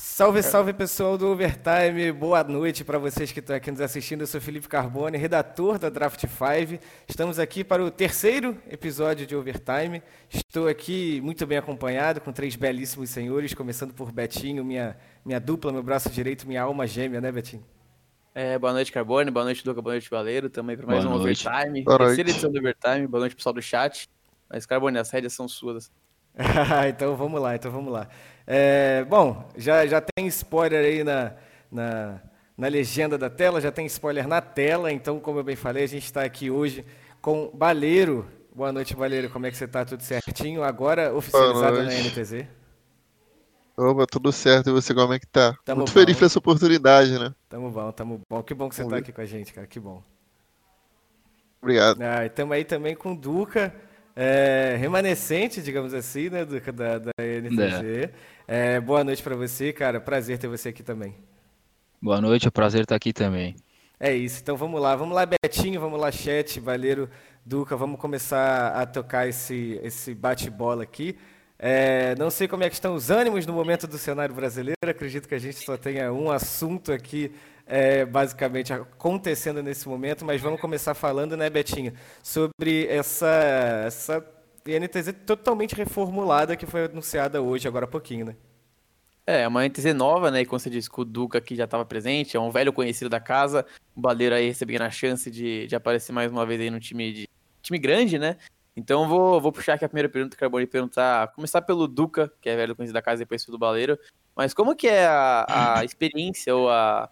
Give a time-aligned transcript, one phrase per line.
[0.00, 4.20] Salve, salve pessoal do Overtime, boa noite para vocês que estão aqui nos assistindo.
[4.20, 6.80] Eu sou Felipe Carbone, redator da Draft 5.
[7.08, 10.00] Estamos aqui para o terceiro episódio de Overtime.
[10.30, 15.72] Estou aqui muito bem acompanhado com três belíssimos senhores, começando por Betinho, minha, minha dupla,
[15.72, 17.66] meu braço direito, minha alma gêmea, né, Betinho?
[18.32, 20.48] É, boa noite, Carbone, boa noite, Duca, boa noite, Valeiro.
[20.48, 21.44] Também para mais boa um noite.
[21.48, 22.30] Overtime, boa terceira noite.
[22.36, 23.06] edição do Overtime.
[23.08, 24.08] Boa noite, pessoal do chat.
[24.48, 25.90] Mas, Carbone, as rédeas são suas.
[26.88, 28.08] então vamos lá, então vamos lá.
[28.46, 31.32] É, bom, já, já tem spoiler aí na,
[31.70, 32.20] na,
[32.56, 35.88] na, legenda da tela, já tem spoiler na tela, então, como eu bem falei, a
[35.88, 36.84] gente está aqui hoje
[37.20, 38.26] com Baleiro.
[38.54, 39.84] Boa noite, Baleiro, como é que você está?
[39.84, 40.62] Tudo certinho?
[40.62, 42.46] Agora oficializado na NTZ.
[43.76, 45.56] Opa, tudo certo, e você como é que tá?
[45.64, 46.00] Tamo Muito bom.
[46.00, 47.32] feliz por essa oportunidade, né?
[47.48, 48.42] Tamo bom, tamo bom.
[48.42, 50.02] Que bom que você está aqui com a gente, cara, que bom.
[51.62, 52.00] Obrigado.
[52.00, 53.72] Ah, e estamos aí também com o Duca,
[54.20, 58.10] é, remanescente, digamos assim, né, Duca, da, da NTZ.
[58.48, 60.00] É, boa noite para você, cara.
[60.00, 61.14] Prazer ter você aqui também.
[62.02, 63.54] Boa noite, é um prazer estar aqui também.
[64.00, 64.96] É isso, então vamos lá.
[64.96, 67.08] Vamos lá, Betinho, vamos lá, chat, Valeiro,
[67.46, 71.16] Duca, vamos começar a tocar esse, esse bate-bola aqui.
[71.56, 75.28] É, não sei como é que estão os ânimos no momento do cenário brasileiro, acredito
[75.28, 77.32] que a gente só tenha um assunto aqui,
[77.68, 83.28] é, basicamente, acontecendo nesse momento, mas vamos começar falando, né, Betinho, sobre essa,
[83.86, 84.26] essa
[84.66, 88.36] NTZ totalmente reformulada que foi anunciada hoje, agora há pouquinho, né?
[89.26, 90.40] É, é uma NTZ nova, né?
[90.40, 93.10] E como você disse, que o Duca aqui já estava presente, é um velho conhecido
[93.10, 93.66] da casa.
[93.94, 97.12] O Baleiro aí recebendo a chance de, de aparecer mais uma vez aí no time
[97.12, 97.28] de
[97.60, 98.38] time grande, né?
[98.74, 102.48] Então vou, vou puxar aqui a primeira pergunta, Carbone, e perguntar, começar pelo Duca, que
[102.48, 103.98] é velho conhecido da casa, depois pelo Baleiro.
[104.34, 105.44] Mas como que é a,
[105.80, 107.10] a experiência ou a,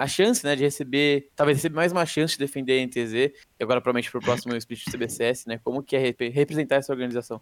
[0.00, 3.32] a chance, né, de receber, talvez receber mais uma chance de defender a NTZ, e
[3.60, 5.60] agora provavelmente pro próximo split do CBCS, né?
[5.62, 7.38] Como que é rep- representar essa organização?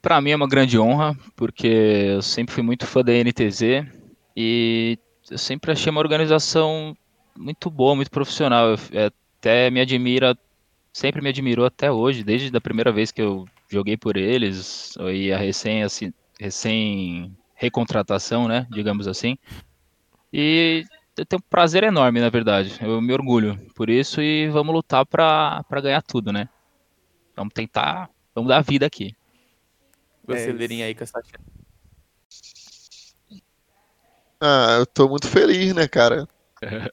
[0.00, 3.84] Para mim é uma grande honra, porque eu sempre fui muito fã da NTZ
[4.36, 4.96] e
[5.28, 6.96] eu sempre achei uma organização
[7.36, 8.68] muito boa, muito profissional.
[8.68, 10.38] Eu, é, até me admira,
[10.92, 15.32] sempre me admirou até hoje, desde a primeira vez que eu joguei por eles, e
[15.32, 19.36] a recém, assim, recém recontratação, né, digamos assim.
[20.32, 20.84] E
[21.16, 22.76] eu tenho um prazer enorme, na verdade.
[22.80, 26.48] Eu me orgulho por isso e vamos lutar para ganhar tudo, né?
[27.34, 29.14] Vamos tentar, vamos dar vida aqui.
[30.26, 31.20] Você É aí com essa.
[34.40, 36.28] Ah, eu tô muito feliz, né, cara?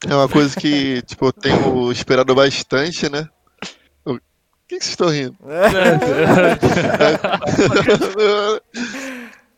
[0.08, 3.28] É uma coisa que, tipo, eu tenho esperado bastante, né?
[4.04, 4.18] O
[4.66, 5.36] que, que vocês estão rindo?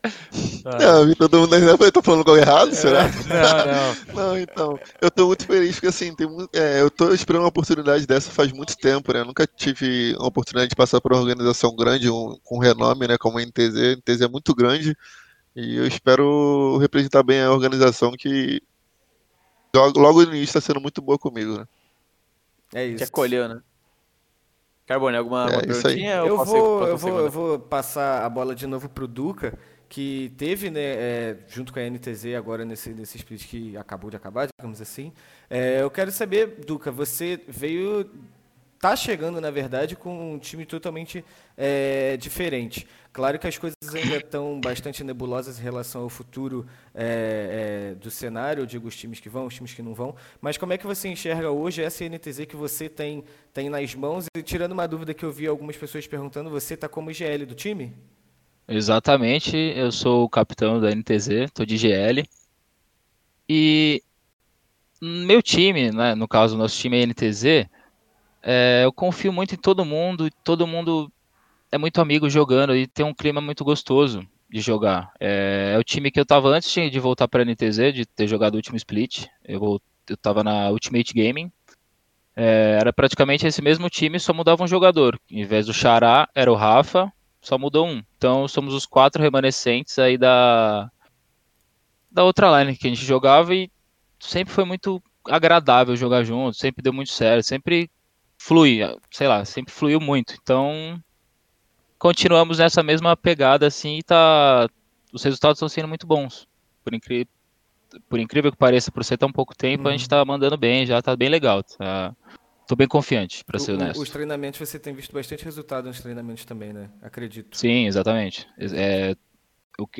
[0.67, 3.03] Não, todo mundo ainda tô falando algo errado, será?
[3.27, 3.97] Não, não.
[4.13, 7.49] Não, então, eu tô muito feliz porque assim, tem muito, é, eu tô esperando uma
[7.49, 9.21] oportunidade dessa faz muito tempo, né?
[9.21, 13.17] Eu nunca tive uma oportunidade de passar por uma organização grande, um, com renome, né?
[13.17, 13.75] Como a NTZ.
[13.75, 14.95] A NTZ é muito grande
[15.55, 18.61] e eu espero representar bem a organização que
[19.73, 21.67] logo, no início está sendo muito boa comigo, né?
[22.73, 23.03] É Te isso.
[23.05, 23.61] acolheu, né?
[24.85, 26.15] Carbone, alguma É, perguntinha?
[26.15, 29.57] Eu vou, eu, vou, eu vou passar a bola de novo pro Duca,
[29.89, 34.17] que teve, né, é, junto com a NTZ agora nesse, nesse split que acabou de
[34.17, 35.13] acabar, digamos assim.
[35.49, 38.09] É, eu quero saber, Duca, você veio.
[38.79, 41.23] tá chegando, na verdade, com um time totalmente
[41.55, 42.85] é, diferente.
[43.13, 48.11] Claro que as coisas ainda estão bastante nebulosas em relação ao futuro é, é, do
[48.11, 50.77] cenário, eu digo os times que vão, os times que não vão, mas como é
[50.77, 54.25] que você enxerga hoje essa NTZ que você tem, tem nas mãos?
[54.37, 57.55] E tirando uma dúvida que eu vi algumas pessoas perguntando, você está como GL do
[57.55, 57.95] time?
[58.69, 62.23] Exatamente, eu sou o capitão da NTZ, tô de GL.
[63.47, 64.03] E
[65.01, 67.69] meu time, né, no caso, nosso time é NTZ,
[68.43, 71.11] é, eu confio muito em todo mundo, todo mundo
[71.71, 75.11] é muito amigo jogando e tem um clima muito gostoso de jogar.
[75.19, 78.55] É, é o time que eu tava antes de voltar para NTZ, de ter jogado
[78.55, 79.27] o último split.
[79.45, 81.51] Eu, eu tava na Ultimate Gaming.
[82.35, 85.19] É, era praticamente esse mesmo time, só mudava um jogador.
[85.29, 87.11] Em vez do Xará, era o Rafa,
[87.47, 88.03] só mudou um.
[88.17, 90.91] Então somos os quatro remanescentes aí da
[92.11, 93.69] da outra line que a gente jogava e
[94.19, 97.89] sempre foi muito agradável jogar junto, sempre deu muito certo, sempre
[98.37, 98.79] flui,
[99.11, 100.35] sei lá, sempre fluiu muito.
[100.41, 101.01] Então
[101.97, 104.67] continuamos nessa mesma pegada assim e tá
[105.13, 106.47] os resultados estão sendo muito bons.
[106.83, 107.27] Por incrível
[108.09, 111.01] por incrível que pareça, por ser tão pouco tempo, a gente tá mandando bem, já
[111.01, 111.63] tá bem legal.
[111.63, 112.13] Tá...
[112.67, 114.01] Tô bem confiante, para ser honesto.
[114.01, 116.89] Os treinamentos, você tem visto bastante resultado nos treinamentos também, né?
[117.01, 117.57] Acredito.
[117.57, 118.45] Sim, exatamente.
[118.59, 119.15] É,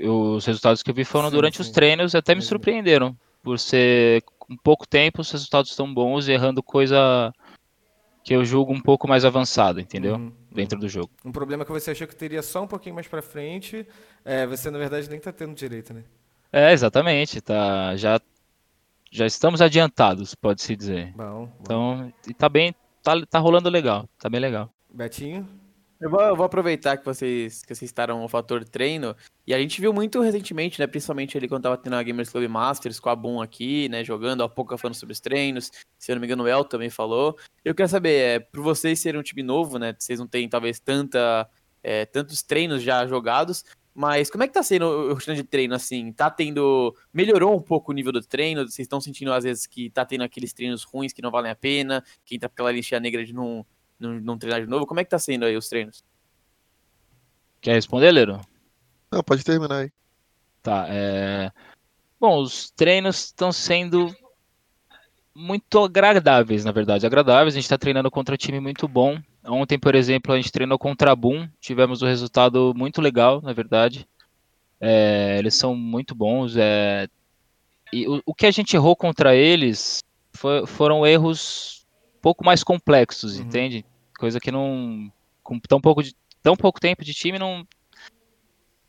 [0.03, 1.73] os resultados que eu vi foram Sim, durante os sim.
[1.73, 2.49] treinos e até me Imagino.
[2.49, 3.17] surpreenderam.
[3.41, 7.33] Por ser com pouco tempo, os resultados estão bons e errando coisa
[8.21, 10.15] que eu julgo um pouco mais avançada, entendeu?
[10.15, 11.09] Uhum, Dentro do jogo.
[11.23, 13.87] Um problema que você achou que teria só um pouquinho mais pra frente,
[14.25, 16.03] é, você na verdade nem tá tendo direito, né?
[16.51, 17.39] É, exatamente.
[17.39, 18.19] Tá, já,
[19.11, 21.13] já estamos adiantados, pode-se dizer.
[21.15, 21.51] Bom, bom.
[21.61, 22.73] Então, e tá bem,
[23.03, 24.71] tá, tá rolando legal, tá bem legal.
[24.89, 25.47] Betinho?
[25.99, 29.15] Eu vou, eu vou aproveitar que vocês, que vocês estaram o fator treino.
[29.47, 30.85] E a gente viu muito recentemente, né?
[30.85, 34.03] Principalmente ali quando tava tendo a Gamers Club Masters com a Boom aqui, né?
[34.03, 35.71] Jogando, há pouco falando sobre os treinos.
[35.97, 37.35] Se eu não me engano, o El também falou.
[37.65, 39.95] Eu quero saber, é, por vocês serem um time novo, né?
[39.97, 41.49] Vocês não têm talvez tanta,
[41.81, 43.65] é, tantos treinos já jogados.
[43.99, 46.13] Mas como é que tá sendo o rotina de treino, assim?
[46.13, 46.95] Tá tendo.
[47.11, 48.61] Melhorou um pouco o nível do treino?
[48.61, 51.55] Vocês estão sentindo, às vezes, que tá tendo aqueles treinos ruins que não valem a
[51.55, 52.03] pena?
[52.23, 53.65] Que entra aquela lixinha negra de não,
[53.99, 54.85] não, não treinar de novo?
[54.85, 56.05] Como é que tá sendo aí os treinos?
[57.59, 58.39] Quer responder, Leiro?
[59.11, 59.91] Não, pode terminar aí.
[60.61, 61.51] Tá, é...
[62.19, 64.15] Bom, os treinos estão sendo
[65.33, 67.07] muito agradáveis, na verdade.
[67.07, 69.19] Agradáveis, a gente está treinando contra um time muito bom.
[69.47, 73.53] Ontem, por exemplo, a gente treinou contra a Boom, tivemos um resultado muito legal, na
[73.53, 74.07] verdade.
[74.79, 76.55] É, eles são muito bons.
[76.57, 77.07] É,
[77.93, 80.03] e o, o, que a gente errou contra eles
[80.33, 81.85] foi, foram erros
[82.17, 83.45] um pouco mais complexos, uhum.
[83.45, 83.85] entende?
[84.19, 85.11] Coisa que não.
[85.41, 86.13] Com tão pouco, de,
[86.43, 87.65] tão pouco tempo de time, não,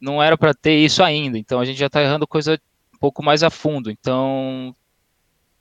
[0.01, 1.39] não era para ter isso ainda.
[1.39, 2.61] Então a gente já está errando coisa
[2.93, 3.91] um pouco mais a fundo.
[3.91, 4.75] Então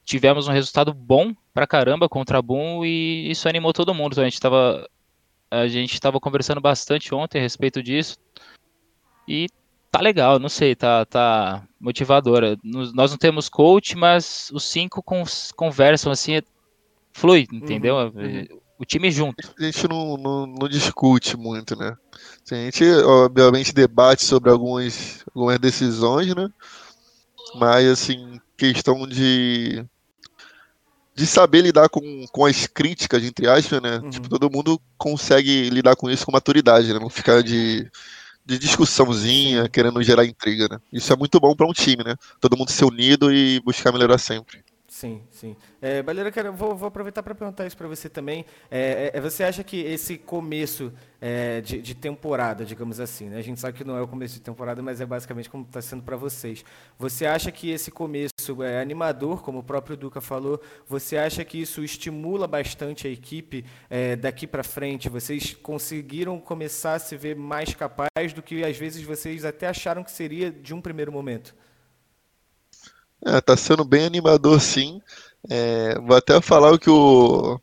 [0.03, 4.11] tivemos um resultado bom pra caramba contra a Boom e isso animou todo mundo.
[4.11, 4.87] Então a gente estava
[5.49, 8.15] a gente estava conversando bastante ontem a respeito disso
[9.27, 9.47] e
[9.89, 12.55] tá legal, não sei, tá tá motivadora.
[12.63, 15.03] Nós não temos coach, mas os cinco
[15.55, 16.39] conversam assim,
[17.11, 17.95] flui, entendeu?
[17.95, 18.59] Uhum, uhum.
[18.77, 19.51] O time junto.
[19.59, 21.97] A gente não, não, não, discute muito, né?
[22.51, 26.47] A gente, obviamente, debate sobre algumas, algumas decisões, né?
[27.55, 29.83] Mas, assim, questão de
[31.17, 33.97] de saber lidar com, com as críticas, entre aspas, né?
[33.97, 34.09] Uhum.
[34.11, 36.99] Tipo, todo mundo consegue lidar com isso com maturidade, né?
[36.99, 37.89] Não ficar de,
[38.45, 40.77] de discussãozinha, querendo gerar intriga, né?
[40.93, 42.15] Isso é muito bom para um time, né?
[42.39, 44.63] Todo mundo ser unido e buscar melhorar sempre.
[44.87, 45.53] Sim, sim.
[45.81, 48.45] É, Baleira, cara, vou, vou aproveitar para perguntar isso para você também.
[48.71, 53.37] É, é, você acha que esse começo é, de, de, temporada, digamos assim, né?
[53.37, 55.81] a gente sabe que não é o começo de temporada, mas é basicamente como está
[55.81, 56.63] sendo para vocês.
[56.97, 60.61] Você acha que esse começo é animador, como o próprio Duca falou?
[60.87, 65.09] Você acha que isso estimula bastante a equipe é, daqui para frente?
[65.09, 70.01] Vocês conseguiram começar a se ver mais capaz do que às vezes vocês até acharam
[70.01, 71.53] que seria de um primeiro momento?
[73.25, 75.01] É, tá sendo bem animador sim.
[75.49, 77.59] É, vou até falar o que o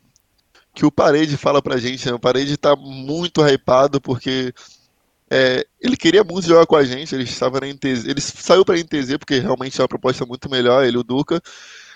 [0.75, 2.05] que o Parede fala pra gente.
[2.05, 2.13] Né?
[2.13, 4.53] O Parede tá muito hypado porque
[5.29, 7.15] é, ele queria muito jogar com a gente.
[7.15, 10.85] Ele estava na NTZ, ele saiu pra NTZ porque realmente é uma proposta muito melhor.
[10.85, 11.41] Ele, o Duca,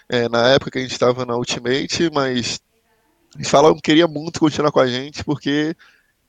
[0.07, 2.61] é, na época que a gente estava na Ultimate, mas
[3.35, 5.75] eles falaram que queria muito continuar com a gente porque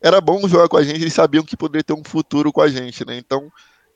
[0.01, 1.01] era bom jogar com a gente.
[1.01, 3.17] Eles sabiam que poderia ter um futuro com a gente, né?
[3.17, 3.51] Então,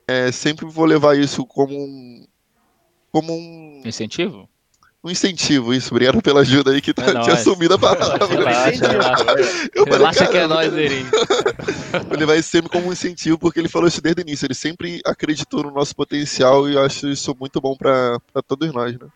[0.07, 2.25] é, sempre vou levar isso como um,
[3.15, 3.81] como um.
[3.85, 4.49] Incentivo?
[5.01, 5.93] Um incentivo, isso.
[5.93, 8.27] Obrigado pela ajuda aí que tá, é tinha sumido a palavra.
[8.27, 9.25] Relaxa, relaxa.
[9.73, 11.05] Eu falei, relaxa que é nóis, Eri.
[12.11, 14.45] ele vai sempre como um incentivo, porque ele falou isso desde o início.
[14.45, 18.99] Ele sempre acreditou no nosso potencial e eu acho isso muito bom para todos nós,
[18.99, 19.07] né?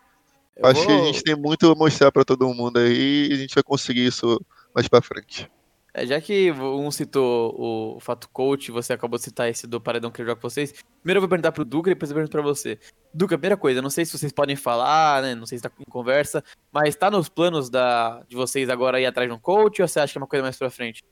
[0.63, 0.87] acho vou...
[0.87, 3.63] que a gente tem muito a mostrar para todo mundo aí e a gente vai
[3.63, 4.39] conseguir isso
[4.73, 5.49] mais para frente.
[5.93, 7.55] É, já que um citou
[7.95, 10.71] o, fato coach, você acabou de citar esse do paredão que eu jogo com vocês.
[11.01, 12.79] Primeiro eu vou perguntar pro Duca depois eu pergunto pra você.
[13.13, 15.35] Duca, primeira coisa, não sei se vocês podem falar, né?
[15.35, 19.05] Não sei se tá em conversa, mas tá nos planos da, de vocês agora ir
[19.05, 21.03] atrás de um coach ou você acha que é uma coisa mais pra frente?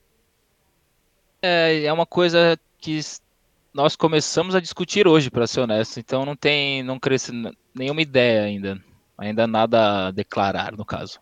[1.41, 2.99] É, é uma coisa que
[3.73, 5.99] nós começamos a discutir hoje, para ser honesto.
[5.99, 7.31] Então não tem, não cresce
[7.73, 8.83] nenhuma ideia ainda.
[9.17, 11.19] Ainda nada a declarar, no caso.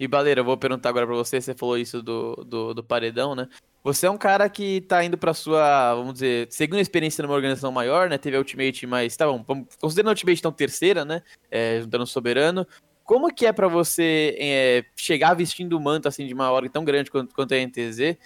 [0.00, 3.34] E Baleira, eu vou perguntar agora pra você, você falou isso do, do, do paredão,
[3.34, 3.46] né?
[3.84, 7.70] Você é um cara que tá indo pra sua, vamos dizer, segunda experiência numa organização
[7.70, 8.16] maior, né?
[8.16, 11.22] Teve a Ultimate, mas tá bom, vamos, considerando a Ultimate então terceira, né?
[11.50, 12.66] É, juntando o Soberano.
[13.04, 16.82] Como que é para você é, chegar vestindo o manto assim de uma org tão
[16.82, 18.16] grande quanto, quanto a NTZ?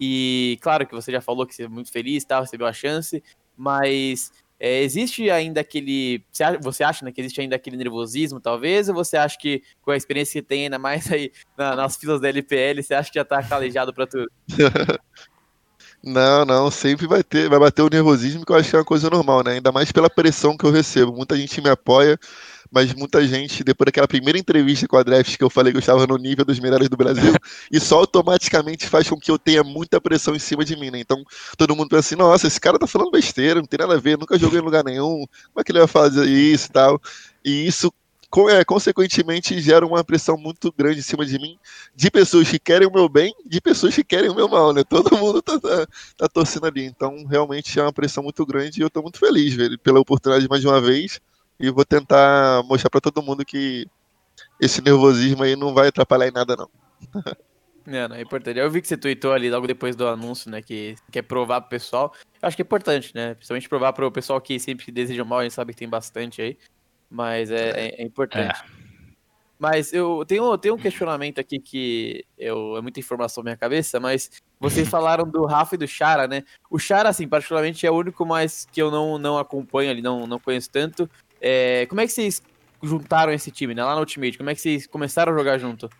[0.00, 3.20] E claro que você já falou que você é muito feliz, tá, recebeu a chance,
[3.56, 4.30] mas
[4.66, 6.24] é, existe ainda aquele.
[6.62, 8.88] Você acha né, que existe ainda aquele nervosismo, talvez?
[8.88, 12.18] Ou você acha que com a experiência que tem, ainda mais aí na, nas filas
[12.18, 14.26] da LPL, você acha que já tá calejado para tudo?
[16.06, 18.84] Não, não, sempre vai ter, vai bater o nervosismo, que eu acho que é uma
[18.84, 19.52] coisa normal, né?
[19.52, 21.14] Ainda mais pela pressão que eu recebo.
[21.14, 22.18] Muita gente me apoia,
[22.74, 25.80] mas muita gente, depois daquela primeira entrevista com a Draft, que eu falei que eu
[25.80, 27.22] estava no nível dos melhores do Brasil,
[27.70, 30.98] isso automaticamente faz com que eu tenha muita pressão em cima de mim, né?
[30.98, 31.22] Então,
[31.56, 34.18] todo mundo pensa assim, nossa, esse cara tá falando besteira, não tem nada a ver,
[34.18, 37.00] nunca joguei em lugar nenhum, como é que ele vai fazer isso e tal?
[37.44, 37.92] E isso
[38.50, 41.56] é, consequentemente, gera uma pressão muito grande em cima de mim,
[41.94, 44.82] de pessoas que querem o meu bem, de pessoas que querem o meu mal, né?
[44.82, 46.84] Todo mundo tá, tá, tá torcendo ali.
[46.84, 50.48] Então, realmente é uma pressão muito grande e eu tô muito feliz, velho, pela oportunidade
[50.48, 51.20] mais uma vez.
[51.58, 53.86] E vou tentar mostrar para todo mundo que
[54.60, 56.70] esse nervosismo aí não vai atrapalhar em nada, não.
[57.86, 58.58] É, não, é importante.
[58.58, 60.62] Eu vi que você tweetou ali logo depois do anúncio, né?
[60.62, 62.14] Que quer provar pro pessoal.
[62.40, 63.34] Eu acho que é importante, né?
[63.34, 66.56] Principalmente provar pro pessoal que sempre deseja mal, a gente sabe que tem bastante aí.
[67.10, 68.58] Mas é, é, é importante.
[68.80, 68.84] É.
[69.58, 74.00] Mas eu tenho, tenho um questionamento aqui que eu, é muita informação na minha cabeça,
[74.00, 76.42] mas vocês falaram do Rafa e do Chara, né?
[76.68, 80.26] O Chara, assim, particularmente é o único mais que eu não, não acompanho ali, não,
[80.26, 81.08] não conheço tanto.
[81.46, 82.42] É, como é que vocês
[82.82, 83.84] juntaram esse time, né?
[83.84, 85.90] Lá no Ultimate, como é que vocês começaram a jogar junto?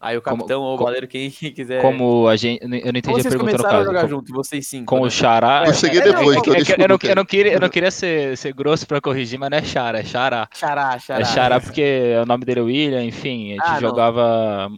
[0.00, 1.82] Aí o capitão como, ou o goleiro, quem quiser.
[1.82, 2.62] Como a gente.
[2.62, 3.76] Eu não entendi Como a pergunta no caso.
[3.76, 4.84] a jogar junto, vocês sim.
[4.84, 5.64] Com o Xará.
[5.66, 8.86] Eu cheguei depois, então, eu, não, eu, não queria, eu não queria ser, ser grosso
[8.86, 10.48] pra corrigir, mas não é Xara, é Xará.
[10.54, 11.20] Xará, Xará.
[11.20, 14.70] É Xará porque o nome dele é William, enfim, a gente ah, jogava.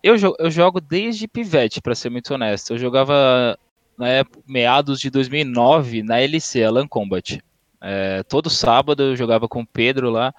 [0.00, 2.74] Eu, eu jogo desde pivete, pra ser muito honesto.
[2.74, 3.58] Eu jogava
[3.98, 7.42] na época, meados de 2009 na LC, Alan Combat.
[7.80, 10.34] É, todo sábado eu jogava com o Pedro lá.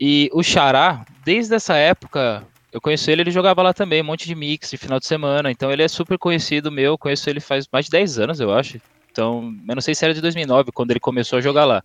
[0.00, 4.26] E o Xará, desde essa época, eu conheço ele, ele jogava lá também, um monte
[4.26, 5.50] de mix de final de semana.
[5.50, 8.80] Então ele é super conhecido meu, conheço ele faz mais de 10 anos, eu acho.
[9.10, 11.82] Então, eu não sei se era de 2009, quando ele começou a jogar lá.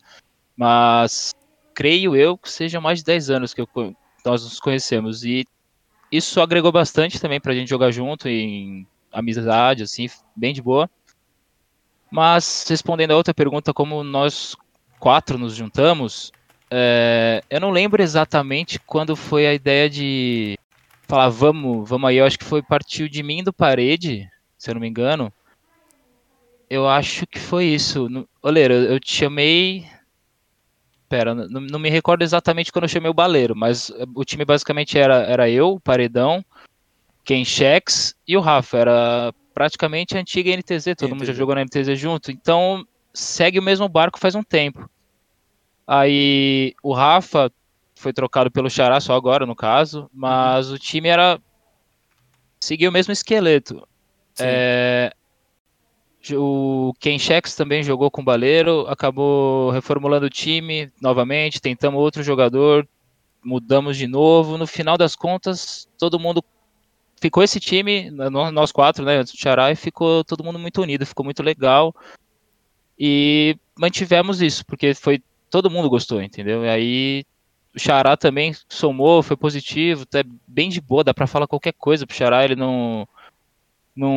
[0.58, 1.34] Mas
[1.74, 3.70] creio eu que seja mais de 10 anos que eu,
[4.26, 5.24] nós nos conhecemos.
[5.24, 5.46] E
[6.12, 10.90] isso agregou bastante também pra gente jogar junto, em amizade, assim, bem de boa.
[12.12, 14.58] Mas, respondendo a outra pergunta, como nós
[15.02, 16.32] quatro nos juntamos,
[16.70, 20.58] é, eu não lembro exatamente quando foi a ideia de
[21.08, 24.76] falar, vamos, vamos aí, eu acho que foi partiu de mim do parede, se eu
[24.76, 25.34] não me engano.
[26.70, 28.08] Eu acho que foi isso.
[28.42, 29.86] Oleiro, eu te chamei.
[31.10, 34.98] Pera, não, não, me recordo exatamente quando eu chamei o baleiro, mas o time basicamente
[34.98, 36.46] era, era eu, o Paredão,
[37.26, 38.78] Ken Shex e o Rafa.
[38.78, 41.10] Era praticamente a antiga NTZ, todo NTZ.
[41.10, 42.32] mundo já jogou na NTZ junto.
[42.32, 44.90] Então segue o mesmo barco faz um tempo.
[45.88, 47.52] Aí o Rafa
[47.96, 50.76] foi trocado pelo Xará só agora, no caso, mas uhum.
[50.76, 51.40] o time era.
[52.60, 53.88] seguiu o mesmo esqueleto.
[54.40, 55.14] É,
[56.34, 62.24] o Ken Shex também jogou com o Baleiro, acabou reformulando o time novamente, tentamos outro
[62.24, 62.88] jogador,
[63.44, 64.58] mudamos de novo.
[64.58, 66.44] No final das contas, todo mundo.
[67.20, 71.06] Ficou esse time, nós quatro, né, antes do Xará, e ficou todo mundo muito unido,
[71.06, 71.94] ficou muito legal.
[73.04, 76.64] E mantivemos isso, porque foi todo mundo gostou, entendeu?
[76.64, 77.26] E aí
[77.76, 82.06] o Xará também somou, foi positivo, é bem de boa, dá pra falar qualquer coisa
[82.06, 83.08] pro Xará, ele não.
[83.96, 84.12] Não.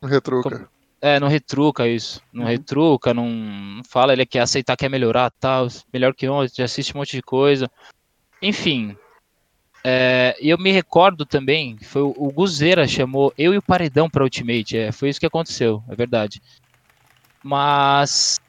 [0.00, 0.70] Não retruca.
[1.02, 2.22] É, não retruca isso.
[2.32, 2.48] Não uhum.
[2.48, 7.00] retruca, não, não, fala, ele quer aceitar, quer melhorar, tal, melhor que ontem, assiste um
[7.00, 7.70] monte de coisa.
[8.40, 8.96] Enfim.
[9.84, 14.22] É, eu me recordo também, foi o, o Guzeira chamou eu e o Paredão pra
[14.22, 16.40] Ultimate, é, foi isso que aconteceu, é verdade.
[17.42, 18.40] Mas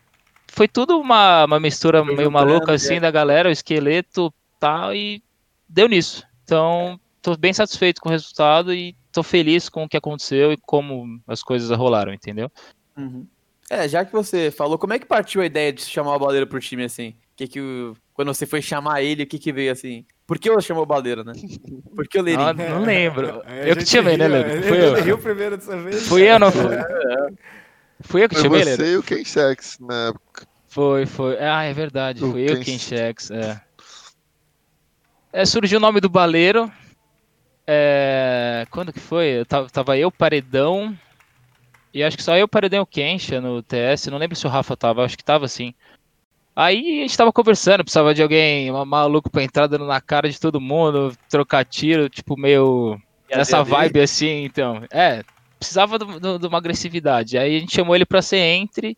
[0.48, 3.00] foi tudo uma, uma mistura meio maluca assim é.
[3.00, 5.22] da galera, o esqueleto tal, e
[5.68, 6.26] deu nisso.
[6.44, 10.58] Então, tô bem satisfeito com o resultado e tô feliz com o que aconteceu e
[10.58, 12.52] como as coisas rolaram, entendeu?
[12.98, 13.26] Uhum.
[13.70, 16.46] É, já que você falou, como é que partiu a ideia de chamar o Baleiro
[16.46, 17.16] pro time assim?
[17.36, 17.96] Que que o...
[18.14, 20.06] quando você foi chamar ele, o que que veio assim?
[20.28, 21.34] Por que você chamou o Baleiro, né?
[21.96, 22.48] Por que o Leirinho?
[22.50, 23.42] Ah, não lembro.
[23.48, 24.64] É, eu que te chamei, né, Leandro?
[24.64, 24.94] Foi eu.
[24.96, 26.08] riu primeiro dessa vez.
[26.08, 26.76] Fui eu, não foi?
[26.76, 27.34] É, é.
[28.04, 28.76] Fui eu que foi chamei ele?
[28.76, 30.48] Você e o Ken Shax na época.
[30.68, 31.38] Foi, foi.
[31.40, 32.24] Ah, é verdade.
[32.24, 32.54] O foi Ken...
[32.54, 33.62] eu Ken Shax, é.
[35.32, 35.46] é.
[35.46, 36.72] Surgiu o nome do baleiro.
[37.66, 38.68] É...
[38.70, 39.40] Quando que foi?
[39.40, 40.98] Eu tava, tava eu, Paredão.
[41.94, 44.08] E acho que só eu, Paredão e o Kensha no TS.
[44.08, 45.74] Não lembro se o Rafa tava, acho que tava sim.
[46.56, 50.40] Aí a gente tava conversando, precisava de alguém maluco pra entrar dando na cara de
[50.40, 53.00] todo mundo, trocar tiro, tipo, meio.
[53.30, 54.84] Essa vibe assim, então.
[54.92, 55.24] É,
[55.64, 57.38] precisava de uma agressividade.
[57.38, 58.98] Aí a gente chamou ele para ser entre.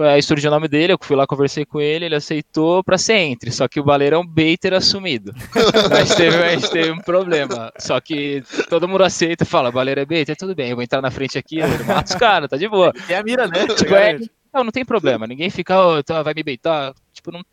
[0.00, 3.14] Aí surgiu o nome dele, eu fui lá, conversei com ele, ele aceitou para ser
[3.14, 3.50] entre.
[3.50, 5.34] Só que o Baleiro é um baiter assumido.
[5.90, 7.72] mas teve, a gente teve um problema.
[7.78, 11.02] Só que todo mundo aceita e fala: Baleiro é baiter, tudo bem, eu vou entrar
[11.02, 12.92] na frente aqui, mata os caras, tá de boa.
[13.08, 13.66] É a mira, né?
[13.66, 14.18] Tipo, é,
[14.54, 16.94] não, não tem problema, ninguém fica, oh, tá, vai me beitar.
[17.12, 17.44] Tipo, não.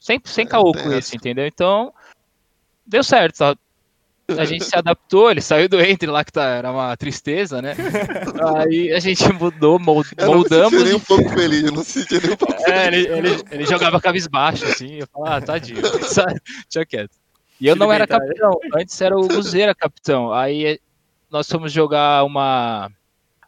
[0.00, 1.46] Sem, sem caô com isso, entendeu?
[1.46, 1.92] Então,
[2.86, 3.38] deu certo.
[3.38, 3.56] Tá?
[4.38, 7.74] A gente se adaptou, ele saiu do Entre lá, que tá, era uma tristeza, né?
[8.56, 10.72] Aí a gente mudou, mold, moldamos.
[10.72, 13.06] Eu não nem um pouco feliz, eu não senti nem um pouco é, feliz.
[13.06, 15.80] Ele, ele, ele jogava cabisbaixo, assim, eu falava, ah, tadinho,
[16.68, 17.22] tinha quieto.
[17.60, 20.32] E eu não era capitão, antes era o Guzeira capitão.
[20.32, 20.80] Aí
[21.30, 22.90] nós fomos jogar uma.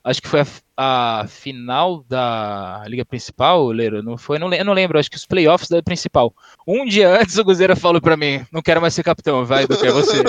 [0.05, 0.41] Acho que foi
[0.77, 4.39] a, a final da Liga Principal, Leiro, não foi?
[4.39, 6.33] Não, eu não lembro, acho que os playoffs da principal.
[6.67, 9.79] Um dia antes o Guzeira falou para mim, não quero mais ser capitão, vai, do
[9.79, 10.23] que é você.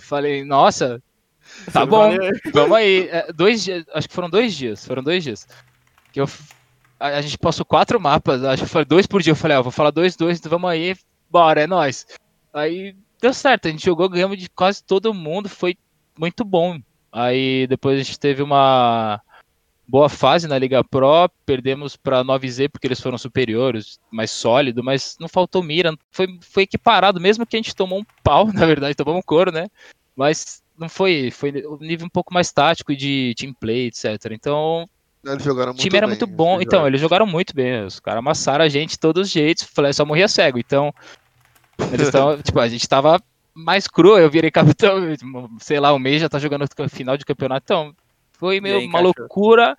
[0.00, 1.00] Falei, nossa,
[1.72, 2.10] tá bom,
[2.52, 3.08] vamos aí.
[3.08, 5.46] É, dois dias, acho que foram dois dias, foram dois dias.
[6.12, 6.28] Que eu,
[6.98, 9.30] a, a gente passou quatro mapas, acho que foi dois por dia.
[9.30, 10.96] Eu falei, ó, vou falar dois, dois, vamos aí,
[11.30, 12.04] bora, é nóis.
[12.52, 15.76] Aí deu certo, a gente jogou, ganhamos de quase todo mundo, foi
[16.18, 16.80] muito bom.
[17.14, 19.20] Aí depois a gente teve uma
[19.86, 25.16] boa fase na Liga Pro, perdemos para 9Z porque eles foram superiores, mais sólido, mas
[25.20, 28.96] não faltou mira, foi, foi equiparado, mesmo que a gente tomou um pau, na verdade,
[28.96, 29.68] tomamos um couro, né?
[30.16, 34.32] Mas não foi, foi um nível um pouco mais tático e de team play, etc.
[34.32, 34.88] Então,
[35.70, 36.60] o time era bem, muito bom.
[36.60, 37.84] Então, eles jogaram muito bem.
[37.84, 39.64] Os caras amassaram a gente de todos os jeitos.
[39.64, 40.58] Falei, só morria cego.
[40.58, 40.92] Então,
[41.92, 43.20] eles estão, tipo, a gente tava
[43.54, 44.98] mais cru, eu virei capitão,
[45.60, 47.94] sei lá, um mês já tá jogando final de campeonato, então
[48.32, 49.14] foi meio aí, uma cachorro?
[49.18, 49.76] loucura.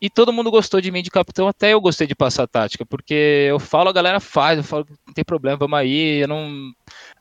[0.00, 2.84] E todo mundo gostou de mim de capitão, até eu gostei de passar a tática,
[2.84, 6.72] porque eu falo, a galera faz, eu falo, não tem problema, vamos aí, eu não,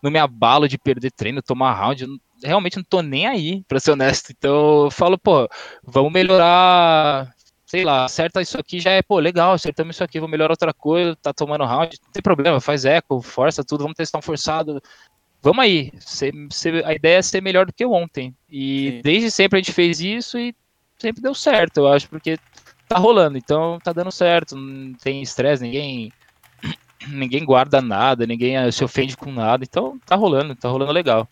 [0.02, 2.10] não me abalo de perder treino, tomar round, eu
[2.44, 4.32] realmente não tô nem aí, pra ser honesto.
[4.32, 5.48] Então eu falo, pô,
[5.82, 7.34] vamos melhorar,
[7.66, 10.74] sei lá, acerta isso aqui já é, pô, legal, acertamos isso aqui, vou melhorar outra
[10.74, 14.82] coisa, tá tomando round, não tem problema, faz eco, força tudo, vamos testar um forçado,
[15.44, 15.92] vamos aí.
[16.00, 18.34] Ser, ser, a ideia é ser melhor do que ontem.
[18.50, 19.02] E Sim.
[19.04, 20.56] desde sempre a gente fez isso e
[20.98, 22.38] sempre deu certo, eu acho, porque
[22.88, 26.12] tá rolando, então tá dando certo, não tem estresse, ninguém
[27.10, 31.28] ninguém guarda nada, ninguém se ofende com nada, então tá rolando, tá rolando legal.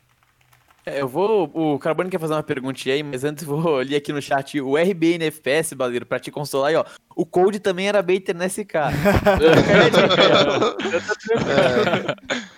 [0.84, 1.50] É, eu vou.
[1.53, 4.75] O Carbone quer fazer uma perguntinha aí, mas antes vou ler aqui no chat o
[4.75, 6.84] RBN FPS, Baleiro, pra te consolar aí, ó.
[7.15, 8.96] O Code também era baiter nesse cara.
[11.38, 12.50] é.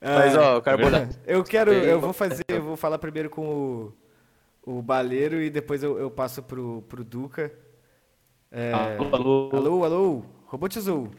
[0.00, 1.08] Mas, ó, Carbona.
[1.26, 1.72] Eu quero.
[1.72, 2.44] Eu vou fazer.
[2.48, 3.92] Eu vou falar primeiro com
[4.64, 7.52] o, o Baleiro e depois eu, eu passo pro, pro Duca.
[8.50, 8.72] É...
[8.72, 9.50] Alô, alô.
[9.52, 10.24] Alô, alô.
[10.46, 11.10] Robô Azul.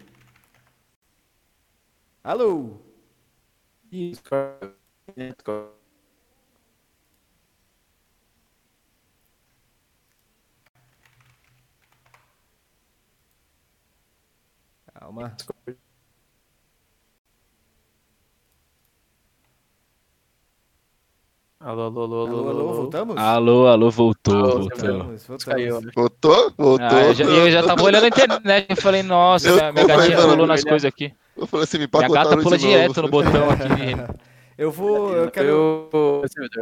[2.24, 2.78] Alô.
[3.92, 4.22] Isso.
[14.94, 15.36] Calma.
[21.62, 23.18] Alô, alô, alô, alô, alô, alô, voltamos?
[23.18, 24.70] Alô, alô, voltou, alô, voltou.
[24.70, 25.94] Voltamos, voltamos.
[25.94, 26.54] Voltou?
[26.58, 26.88] Voltou?
[26.88, 29.86] Ah, eu, já, eu já tava olhando a internet e falei, nossa, eu, minha, minha
[29.86, 31.14] gatinha rolou nas coisas aqui.
[31.36, 34.20] Eu falei assim, me Minha gata pula direto no botão aqui.
[34.58, 35.16] Eu vou.
[35.16, 35.90] Eu quero.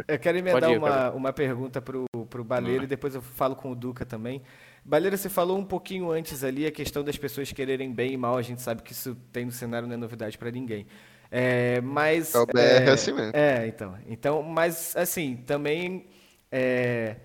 [0.06, 2.84] Eu quero emendar uma, uma pergunta pro, pro Baleiro hum.
[2.84, 4.40] e depois eu falo com o Duca também.
[4.84, 8.38] Baleiro, você falou um pouquinho antes ali a questão das pessoas quererem bem e mal.
[8.38, 10.86] A gente sabe que isso tem no cenário, não é novidade para ninguém.
[11.30, 12.34] É, mas.
[12.34, 13.32] É o BR é, assim mesmo.
[13.34, 13.98] É, então.
[14.06, 16.06] Então, mas assim, também.
[16.50, 17.16] É,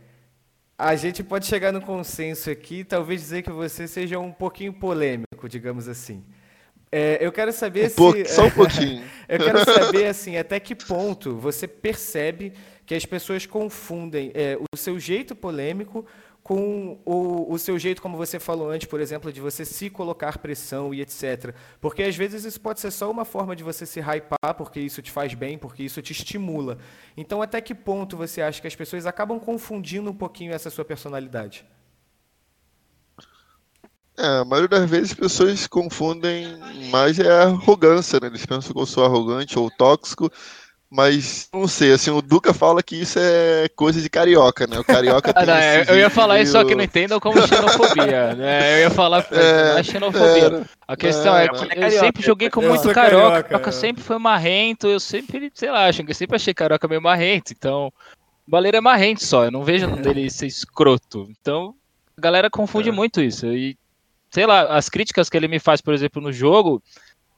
[0.78, 5.48] a gente pode chegar no consenso aqui, talvez dizer que você seja um pouquinho polêmico,
[5.48, 6.24] digamos assim.
[6.92, 8.26] É, eu quero saber um se.
[8.26, 9.04] só um pouquinho.
[9.28, 12.54] eu quero saber, assim, até que ponto você percebe
[12.86, 16.06] que as pessoas confundem é, o seu jeito polêmico
[16.44, 20.38] com o, o seu jeito, como você falou antes, por exemplo, de você se colocar
[20.40, 21.56] pressão e etc.
[21.80, 25.02] Porque às vezes isso pode ser só uma forma de você se hypar, porque isso
[25.02, 26.78] te faz bem, porque isso te estimula.
[27.16, 30.84] Então, até que ponto você acha que as pessoas acabam confundindo um pouquinho essa sua
[30.84, 31.66] personalidade?
[34.18, 36.60] É, a maioria das vezes as pessoas confundem
[36.92, 38.28] mais é a arrogância, né?
[38.28, 40.30] Eles pensam que eu sou arrogante ou tóxico,
[40.94, 44.78] mas não sei, assim, o Duca fala que isso é coisa de carioca, né?
[44.78, 45.56] O carioca tem não,
[45.88, 48.76] Eu ia falar isso, só que não entendam como xenofobia, né?
[48.76, 50.60] Eu ia falar é, é xenofobia.
[50.60, 54.20] É, a questão é, é eu sempre joguei com muito carioca, carioca eu sempre fui
[54.20, 57.92] marrento, eu sempre, sei lá, acho que eu sempre achei carioca meio marrento, então
[58.48, 61.28] o Baleiro é marrento só, eu não vejo dele ser escroto.
[61.42, 61.74] Então,
[62.16, 62.92] a galera confunde é.
[62.92, 63.48] muito isso.
[63.48, 63.76] E,
[64.30, 66.84] sei lá, as críticas que ele me faz, por exemplo, no jogo,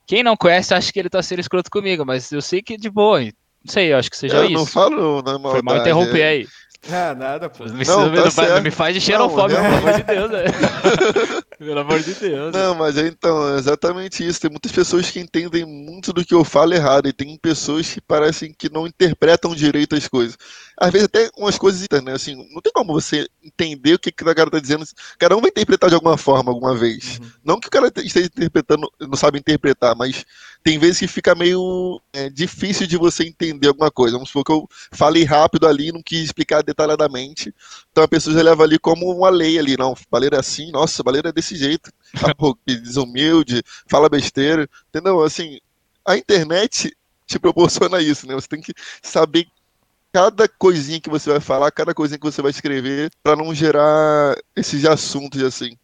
[0.06, 2.90] quem não conhece acha que ele tá sendo escroto comigo, mas eu sei que de
[2.90, 3.24] boa,
[3.66, 4.54] não sei, eu acho que seja eu isso.
[4.54, 5.52] Eu não falo na maldade.
[5.52, 6.28] Foi mal interromper é.
[6.28, 6.48] aí.
[6.92, 7.66] Ah, nada, pô.
[7.66, 7.74] Não,
[8.12, 10.44] não, tá não, me faz de xenofóbico, pelo amor de Deus, né?
[11.58, 12.54] pelo amor de Deus.
[12.54, 14.42] Não, mas então, é exatamente isso.
[14.42, 18.02] Tem muitas pessoas que entendem muito do que eu falo errado, e tem pessoas que
[18.02, 20.38] parecem que não interpretam direito as coisas.
[20.78, 22.14] Às vezes até umas coisas, né?
[22.14, 24.86] Assim, não tem como você entender o que, que o cara tá dizendo.
[25.18, 27.20] Cada um vai interpretar de alguma forma, alguma vez.
[27.20, 27.32] Uhum.
[27.44, 30.26] Não que o cara esteja interpretando, não sabe interpretar, mas
[30.64, 34.16] tem vezes que fica meio é, difícil de você entender alguma coisa.
[34.16, 37.54] Vamos supor que eu falei rápido ali, não quis explicar detalhadamente.
[37.92, 39.78] Então a pessoa já leva ali como uma lei ali.
[39.78, 41.92] Não, baleiro é assim, nossa, baleiro é desse jeito.
[42.66, 44.70] Desumilde, fala besteira.
[44.90, 45.22] Entendeu?
[45.22, 45.60] Assim,
[46.06, 46.96] a internet
[47.28, 48.36] te proporciona isso, né?
[48.36, 49.48] Você tem que saber
[50.14, 54.38] cada coisinha que você vai falar, cada coisinha que você vai escrever, para não gerar
[54.56, 55.78] esses assuntos assim.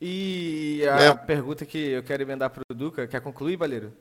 [0.00, 1.14] E a é.
[1.14, 3.92] pergunta que eu quero emendar para o Duca, quer concluir, Baleiro?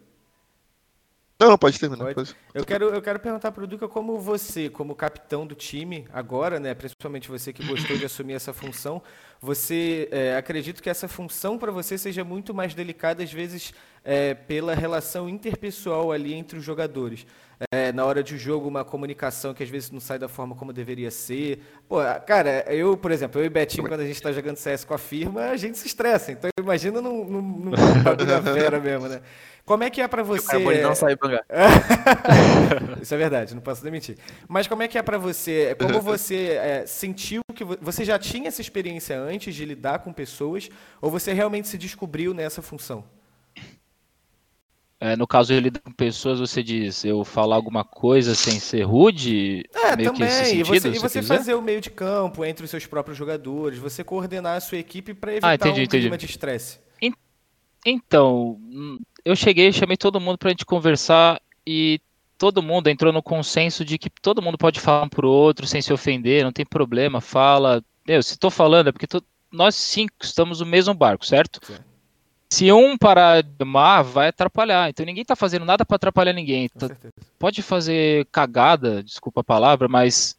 [1.39, 2.03] Não, pode terminar.
[2.03, 2.15] Pode.
[2.15, 2.35] Pode.
[2.53, 6.59] Eu, quero, eu quero perguntar para o Duca como você, como capitão do time, agora,
[6.59, 9.01] né, principalmente você que gostou de assumir essa função,
[9.39, 13.73] você é, acredito que essa função para você seja muito mais delicada, às vezes,
[14.03, 17.25] é, pela relação interpessoal ali entre os jogadores.
[17.71, 20.71] É, na hora de jogo, uma comunicação que às vezes não sai da forma como
[20.71, 21.61] deveria ser.
[21.89, 24.93] Pô, cara, eu, por exemplo, eu e Betinho, quando a gente está jogando CS com
[24.93, 26.31] a firma, a gente se estressa.
[26.31, 27.71] Então, imagina num, num, num
[28.03, 29.21] bagulho fera mesmo, né?
[29.65, 30.55] Como é que é para você?
[30.55, 31.45] O não sair pra
[33.01, 34.17] Isso é verdade, não posso demitir.
[34.47, 35.75] Mas como é que é para você?
[35.79, 40.69] Como você é, sentiu que você já tinha essa experiência antes de lidar com pessoas
[41.01, 43.03] ou você realmente se descobriu nessa função?
[45.01, 48.83] É, no caso de lidar com pessoas, você diz eu falar alguma coisa sem ser
[48.83, 49.63] rude?
[49.73, 50.29] É, meio também.
[50.29, 53.79] Sentido, e você, e você fazer o meio de campo entre os seus próprios jogadores,
[53.79, 56.03] você coordenar a sua equipe para ah, evitar ah, entendi, um entendi.
[56.03, 56.79] clima de estresse.
[57.85, 58.59] Então,
[59.23, 62.01] eu cheguei, chamei todo mundo pra gente conversar e
[62.37, 65.81] todo mundo entrou no consenso de que todo mundo pode falar um pro outro sem
[65.81, 67.83] se ofender, não tem problema, fala.
[68.07, 69.21] Meu, se tô falando é porque tô...
[69.51, 71.59] nós cinco estamos no mesmo barco, certo?
[71.65, 71.77] Sim.
[72.51, 74.89] Se um parar de mar, vai atrapalhar.
[74.89, 76.67] Então ninguém tá fazendo nada para atrapalhar ninguém.
[76.69, 76.89] Tá...
[77.37, 80.35] Pode fazer cagada, desculpa a palavra, mas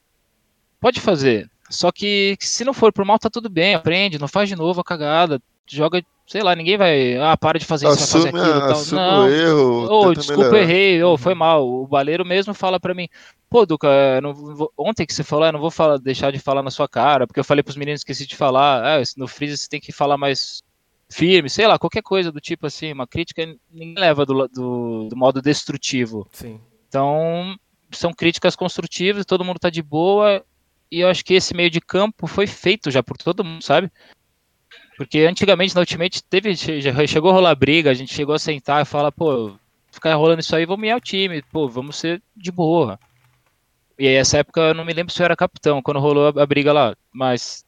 [0.81, 1.49] pode fazer.
[1.69, 4.81] Só que se não for por mal, tá tudo bem, aprende, não faz de novo
[4.81, 8.53] a cagada, joga sei lá, ninguém vai, ah, para de fazer isso, assume, vai fazer
[8.53, 8.97] aquilo tal.
[8.97, 10.63] Não, erro, oh, desculpa, melhorar.
[10.63, 11.69] errei, oh, foi mal.
[11.69, 13.09] O baleiro mesmo fala para mim,
[13.49, 13.89] pô, Duca,
[14.33, 14.73] vou...
[14.79, 17.41] ontem que você falou, eu não vou falar, deixar de falar na sua cara, porque
[17.41, 20.63] eu falei pros meninos, esqueci de falar, ah, no freeze você tem que falar mais
[21.11, 25.17] firme, sei lá, qualquer coisa do tipo assim, uma crítica ninguém leva do, do, do
[25.17, 26.29] modo destrutivo.
[26.33, 26.61] Sim.
[26.89, 27.57] Então,
[27.91, 30.45] são críticas construtivas, todo mundo tá de boa,
[30.91, 33.91] e eu acho que esse meio de campo foi feito já por todo mundo, sabe?
[34.97, 38.85] Porque antigamente na Ultimate teve, chegou a rolar briga, a gente chegou a sentar e
[38.85, 39.53] falar, pô,
[39.91, 42.99] ficar rolando isso aí, vamos ir ao time, pô, vamos ser de boa.
[43.99, 46.43] E aí, essa época eu não me lembro se eu era capitão, quando rolou a,
[46.43, 47.65] a briga lá, mas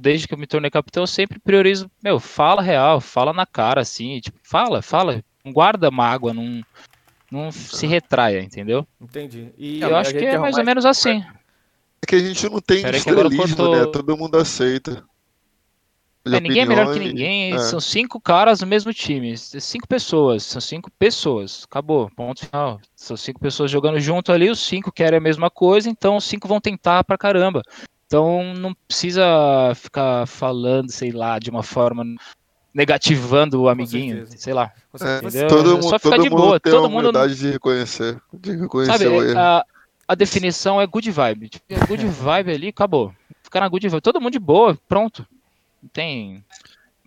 [0.00, 3.80] desde que eu me tornei capitão, eu sempre priorizo, meu, fala real, fala na cara,
[3.80, 6.62] assim, tipo, fala, fala, não guarda mágoa, não,
[7.30, 8.86] não se retraia, entendeu?
[9.00, 9.52] Entendi.
[9.58, 11.24] E eu acho que é mais ou menos assim.
[12.02, 13.86] É que a gente não tem estrelismo, né?
[13.86, 15.04] Todo mundo aceita.
[16.24, 17.52] É, ninguém é melhor que ninguém.
[17.52, 17.58] É.
[17.58, 19.36] São cinco caras no mesmo time.
[19.36, 20.44] Cinco pessoas.
[20.44, 21.64] São cinco pessoas.
[21.64, 22.10] Acabou.
[22.14, 22.80] Ponto final.
[22.94, 24.48] São cinco pessoas jogando junto ali.
[24.48, 25.88] Os cinco querem a mesma coisa.
[25.88, 27.62] Então os cinco vão tentar pra caramba.
[28.12, 29.24] Então não precisa
[29.74, 32.04] ficar falando, sei lá, de uma forma
[32.74, 34.70] negativando o amiguinho, sei lá.
[35.00, 36.60] É, todo, é só ficar todo de boa.
[36.60, 39.38] Tem todo a mundo de reconhecer, de reconhecer Sabe, o erro.
[39.38, 39.64] A,
[40.06, 41.48] a definição é good vibe.
[41.48, 43.14] Tipo, é good vibe ali, acabou.
[43.42, 44.02] Ficar na good vibe.
[44.02, 45.26] Todo mundo de boa, pronto
[45.90, 46.44] tem.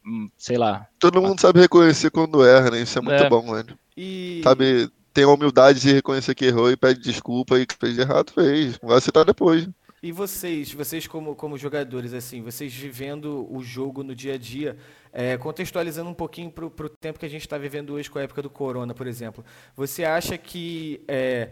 [0.04, 0.88] Hum, sei lá.
[0.98, 2.82] Todo mundo sabe reconhecer quando erra, né?
[2.82, 3.30] Isso é muito é.
[3.30, 3.78] bom, mano.
[3.96, 4.42] E...
[4.44, 8.02] Sabe, tem a humildade de reconhecer que errou e pede desculpa e que fez de
[8.02, 8.80] errado, fez.
[8.82, 9.70] Vai aceitar depois.
[10.06, 14.78] E vocês, vocês como, como jogadores, assim, vocês vivendo o jogo no dia a dia,
[15.12, 18.22] é, contextualizando um pouquinho para o tempo que a gente está vivendo hoje com a
[18.22, 19.44] época do Corona, por exemplo,
[19.76, 21.50] você acha que é,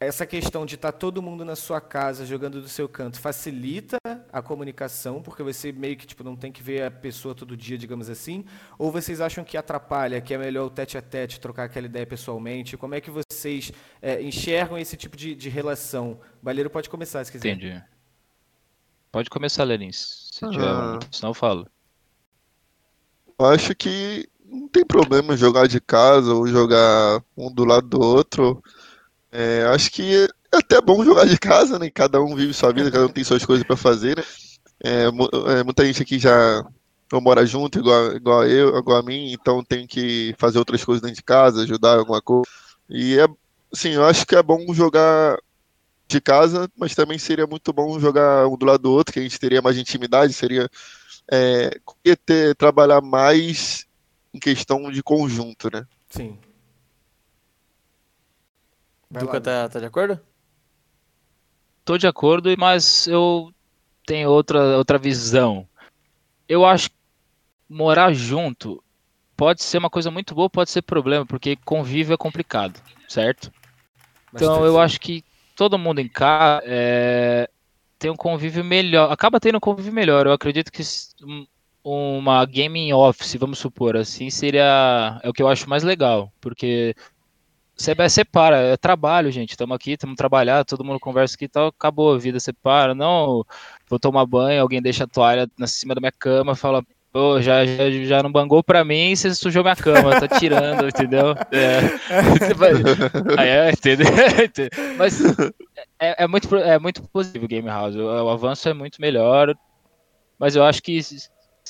[0.00, 3.98] essa questão de estar tá todo mundo na sua casa jogando do seu canto facilita
[4.32, 7.76] a comunicação, porque você meio que tipo, não tem que ver a pessoa todo dia,
[7.76, 8.46] digamos assim?
[8.78, 12.06] Ou vocês acham que atrapalha, que é melhor o tete a tete, trocar aquela ideia
[12.06, 12.78] pessoalmente?
[12.78, 16.12] Como é que vocês é, enxergam esse tipo de, de relação?
[16.40, 17.50] O Baleiro pode começar, se quiser.
[17.50, 17.82] Entendi.
[19.12, 20.30] Pode começar, Lenins.
[20.32, 21.66] Se tiver um, senão eu falo.
[23.38, 28.00] Eu acho que não tem problema jogar de casa ou jogar um do lado do
[28.00, 28.62] outro.
[29.32, 31.90] É, acho que é até bom jogar de casa, né?
[31.90, 34.24] Cada um vive sua vida, cada um tem suas coisas para fazer, né?
[34.82, 35.04] É,
[35.58, 36.64] é, muita gente aqui já
[37.12, 41.16] mora junto, igual, igual eu, igual a mim, então tem que fazer outras coisas dentro
[41.16, 42.48] de casa, ajudar alguma coisa.
[42.88, 43.26] E é,
[43.72, 45.36] assim, eu acho que é bom jogar
[46.08, 49.22] de casa, mas também seria muito bom jogar um do lado do outro, que a
[49.22, 50.68] gente teria mais intimidade, seria
[51.30, 51.70] é,
[52.26, 53.86] ter, trabalhar mais
[54.34, 55.86] em questão de conjunto, né?
[56.08, 56.38] Sim.
[59.10, 60.20] Vai Duca tá, tá de acordo?
[61.84, 63.52] Tô de acordo, mas eu
[64.06, 65.66] tenho outra, outra visão.
[66.48, 66.96] Eu acho que
[67.68, 68.82] morar junto
[69.36, 73.52] pode ser uma coisa muito boa, pode ser problema, porque convívio é complicado, certo?
[74.34, 75.24] Então eu acho que
[75.56, 77.50] todo mundo em casa é,
[77.98, 80.26] tem um convívio melhor, acaba tendo um convívio melhor.
[80.26, 80.82] Eu acredito que
[81.82, 86.94] uma gaming office, vamos supor assim, seria é o que eu acho mais legal, porque
[87.80, 89.50] você separa, é trabalho, gente.
[89.50, 92.94] Estamos aqui, estamos trabalhar, todo mundo conversa aqui e tal, acabou a vida, separa.
[92.94, 93.44] Não,
[93.88, 97.64] vou tomar banho, alguém deixa a toalha na cima da minha cama, fala, pô, já,
[97.64, 101.34] já, já não bangou pra mim, você sujou minha cama, tá tirando, entendeu?
[101.50, 101.80] É.
[103.40, 104.06] Aí é, entendeu?
[104.98, 105.22] Mas
[105.98, 109.54] é, é, muito, é muito positivo o Game House, o, o avanço é muito melhor,
[110.38, 110.98] mas eu acho que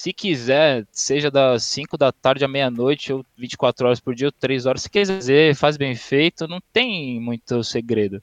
[0.00, 4.32] se quiser, seja das 5 da tarde à meia-noite, ou 24 horas por dia, ou
[4.32, 8.22] 3 horas, se quiser faz bem feito, não tem muito segredo.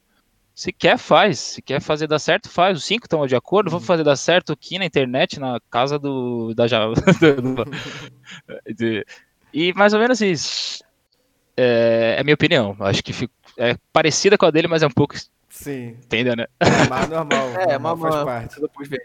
[0.55, 1.37] Se quer, faz.
[1.37, 2.79] Se quer fazer dar certo, faz.
[2.79, 3.87] Os cinco estão de acordo, vamos uhum.
[3.87, 6.51] fazer dar certo aqui na internet, na casa do.
[6.55, 6.95] da Java.
[9.53, 10.83] e mais ou menos isso.
[11.55, 12.75] É, é minha opinião.
[12.79, 15.13] Acho que fico, é parecida com a dele, mas é um pouco.
[15.47, 15.89] Sim.
[15.89, 16.47] Entendeu, né?
[16.59, 17.49] É mais normal.
[17.69, 18.55] É, normal, faz parte.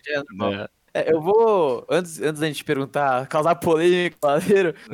[0.08, 4.74] É, é, eu vou, antes, antes da gente perguntar, causar polêmica, Ladeiro,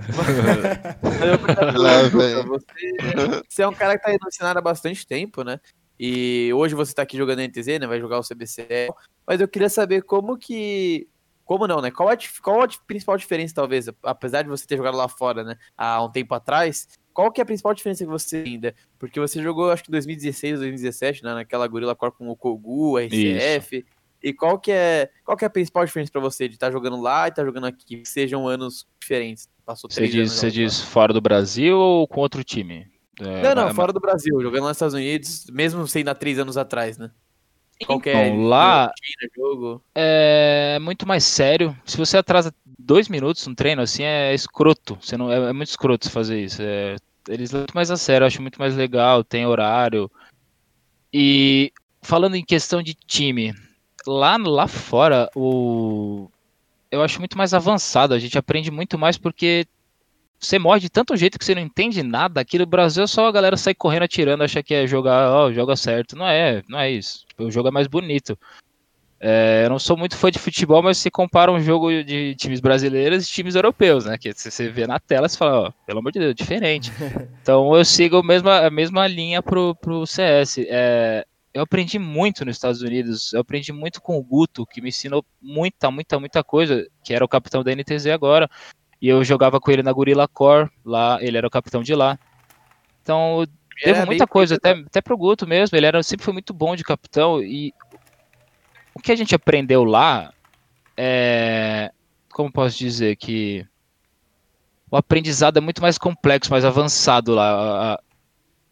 [2.46, 5.60] você, você é um cara que tá aí no cenário há bastante tempo, né?
[5.98, 7.86] E hoje você tá aqui jogando NTZ, né?
[7.86, 8.88] Vai jogar o CBC.
[9.26, 11.08] Mas eu queria saber como que.
[11.44, 11.90] Como não, né?
[11.90, 15.56] Qual a, qual a principal diferença, talvez, apesar de você ter jogado lá fora, né?
[15.76, 18.74] Há um tempo atrás, qual que é a principal diferença que você ainda?
[18.98, 21.34] Porque você jogou, acho que 2016, 2017, né?
[21.34, 23.78] Naquela Gorilla Core com o Kogu, o RCF.
[23.78, 23.97] Isso.
[24.22, 26.72] E qual que é, qual que é a principal diferença para você de estar tá
[26.72, 27.84] jogando lá e estar tá jogando aqui?
[27.84, 29.48] Que sejam anos diferentes.
[29.64, 32.90] Passou você diz, você diz fora do Brasil ou com outro time?
[33.20, 36.38] É, não, não, fora do Brasil, jogando lá nos Estados Unidos, mesmo sendo há três
[36.38, 37.10] anos atrás, né?
[37.86, 38.90] Qualquer então, lá
[39.36, 39.82] jogo.
[39.94, 41.76] é muito mais sério.
[41.84, 44.98] Se você atrasa dois minutos no treino, assim, é escroto.
[45.00, 46.60] Você não, é, é muito escroto fazer isso.
[46.60, 46.96] É,
[47.28, 50.10] eles levam muito mais a sério, acho muito mais legal, tem horário.
[51.12, 53.54] E falando em questão de time,
[54.08, 56.30] lá, lá fora, o
[56.90, 58.14] eu acho muito mais avançado.
[58.14, 59.66] A gente aprende muito mais porque
[60.40, 62.40] você morre de tanto jeito que você não entende nada.
[62.40, 65.52] Aqui no Brasil só a galera sai correndo atirando, acha que é jogar, ó, oh,
[65.52, 66.16] joga certo.
[66.16, 67.26] Não é, não é isso.
[67.28, 68.38] Tipo, o jogo é mais bonito.
[69.20, 72.60] É, eu não sou muito fã de futebol, mas se compara um jogo de times
[72.60, 74.16] brasileiros e times europeus, né?
[74.16, 76.92] Que você vê na tela e fala, ó, pelo amor de Deus, diferente.
[77.42, 80.58] então eu sigo a mesma, a mesma linha pro, pro CS.
[80.68, 84.88] É, eu aprendi muito nos Estados Unidos, eu aprendi muito com o Guto, que me
[84.88, 88.48] ensinou muita, muita, muita coisa, que era o capitão da NTZ agora.
[89.00, 92.18] E eu jogava com ele na Gorilla Core, lá, ele era o capitão de lá.
[93.02, 93.44] Então,
[93.84, 96.84] devo muita coisa, até, até pro Guto mesmo, ele era, sempre foi muito bom de
[96.84, 97.42] capitão.
[97.42, 97.72] E
[98.94, 100.32] o que a gente aprendeu lá
[100.96, 101.92] é.
[102.30, 103.16] Como posso dizer?
[103.16, 103.64] Que
[104.90, 107.98] o aprendizado é muito mais complexo, mais avançado lá.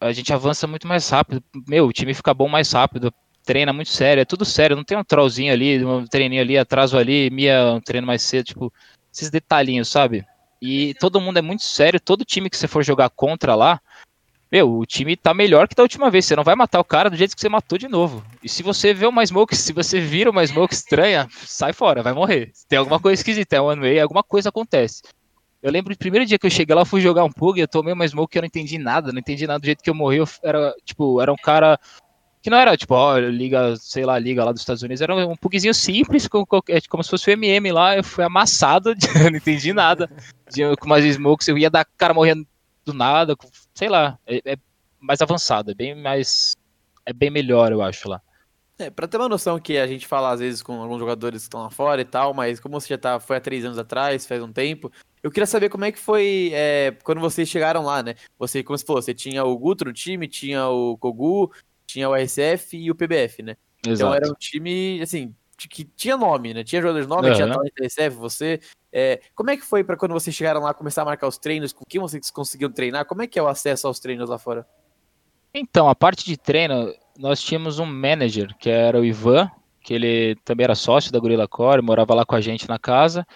[0.00, 1.42] A, gente avança muito mais rápido.
[1.66, 3.12] Meu, o time fica bom mais rápido,
[3.44, 4.76] treina muito sério, é tudo sério.
[4.76, 8.46] Não tem um trollzinho ali, um treininho ali, atraso ali, Mia um treino mais cedo.
[8.46, 8.72] Tipo,
[9.12, 10.24] esses detalhinhos, sabe?
[10.60, 13.80] E todo mundo é muito sério, todo time que você for jogar contra lá,
[14.50, 16.24] meu, o time tá melhor que da última vez.
[16.24, 18.24] Você não vai matar o cara do jeito que você matou de novo.
[18.42, 22.12] E se você vê uma smoke, se você vira uma smoke estranha, sai fora, vai
[22.12, 22.52] morrer.
[22.68, 25.02] Tem alguma coisa esquisita, é one way, alguma coisa acontece.
[25.62, 27.68] Eu lembro do primeiro dia que eu cheguei lá, eu fui jogar um pug, eu
[27.68, 29.94] tomei uma smoke que eu não entendi nada, não entendi nada do jeito que eu
[29.94, 30.18] morri.
[30.18, 31.78] Eu era, tipo, era um cara
[32.46, 35.34] que não era tipo, ó, liga, sei lá, liga lá dos Estados Unidos, era um
[35.34, 38.94] pugzinho simples, como, é, como se fosse o MM lá, eu fui amassado,
[39.32, 40.08] não entendi nada,
[40.78, 42.46] com umas smokes, eu ia dar cara morrendo
[42.84, 43.34] do nada,
[43.74, 44.56] sei lá, é, é,
[45.00, 46.54] mais avançado, é bem mais,
[47.04, 48.22] é bem melhor, eu acho lá.
[48.78, 51.46] É, pra ter uma noção que a gente fala às vezes com alguns jogadores que
[51.46, 54.26] estão lá fora e tal, mas como você já tá, foi há três anos atrás,
[54.26, 58.02] faz um tempo, eu queria saber como é que foi é, quando vocês chegaram lá,
[58.02, 58.14] né?
[58.38, 61.50] Você, como você falou, você tinha o Guto no time, tinha o Kogu,
[61.86, 63.56] tinha o RCF e o PBF, né?
[63.86, 63.94] Exato.
[63.94, 66.62] Então era um time, assim, que tinha nome, né?
[66.62, 67.34] Tinha jogadores de nome, uhum.
[67.34, 68.60] tinha talento RCF, você.
[68.92, 71.72] É, como é que foi para quando vocês chegaram lá começar a marcar os treinos?
[71.72, 73.06] Com quem vocês conseguiram treinar?
[73.06, 74.66] Como é que é o acesso aos treinos lá fora?
[75.52, 79.50] Então, a parte de treino, nós tínhamos um manager, que era o Ivan,
[79.82, 83.26] que ele também era sócio da Gorilla Core, morava lá com a gente na casa.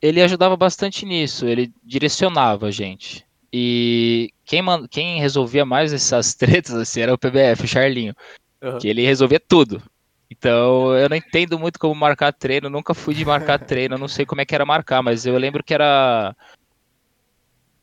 [0.00, 3.26] Ele ajudava bastante nisso, ele direcionava a gente.
[3.52, 8.14] E quem, quem resolvia mais essas tretas assim, era o PBF, o Charlinho.
[8.62, 8.78] Uhum.
[8.78, 9.82] Que ele resolvia tudo.
[10.30, 14.24] Então eu não entendo muito como marcar treino, nunca fui de marcar treino, não sei
[14.24, 16.34] como é que era marcar, mas eu lembro que era.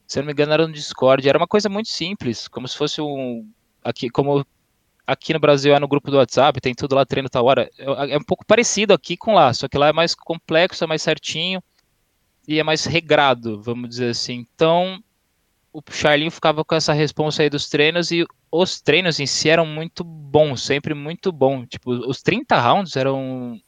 [0.08, 2.76] Se eu não me engano, era no Discord, era uma coisa muito simples, como se
[2.76, 3.48] fosse um.
[3.84, 4.44] Aqui, como
[5.10, 7.70] aqui no Brasil é no grupo do WhatsApp, tem tudo lá, treino tal hora.
[7.78, 11.02] É, um pouco parecido aqui com lá, só que lá é mais complexo, é mais
[11.02, 11.64] certinho
[12.48, 14.46] e é mais regrado, vamos dizer assim.
[14.54, 15.04] Então,
[15.74, 19.66] o Charlinho ficava com essa responsa aí dos treinos e os treinos em si eram
[19.66, 21.68] muito bons, sempre muito bons.
[21.68, 23.60] Tipo, os 30 rounds eram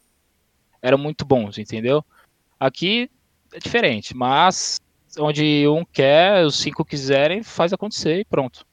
[0.82, 2.04] eram muito bons, entendeu?
[2.60, 3.10] Aqui
[3.54, 4.80] é diferente, mas
[5.20, 8.66] onde um quer, os cinco quiserem, faz acontecer e pronto.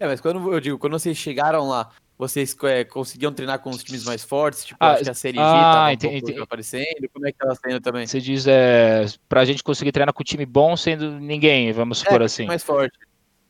[0.00, 3.82] É, mas quando eu digo, quando vocês chegaram lá, vocês é, conseguiam treinar com os
[3.82, 4.64] times mais fortes?
[4.64, 7.08] Tipo, Ah, acho que a Série G ah, um entendi, aparecendo.
[7.12, 8.06] Como é que tava saindo também?
[8.06, 12.22] Você diz, é, pra gente conseguir treinar com um time bom sendo ninguém, vamos supor
[12.22, 12.46] É, assim.
[12.46, 12.98] mais forte.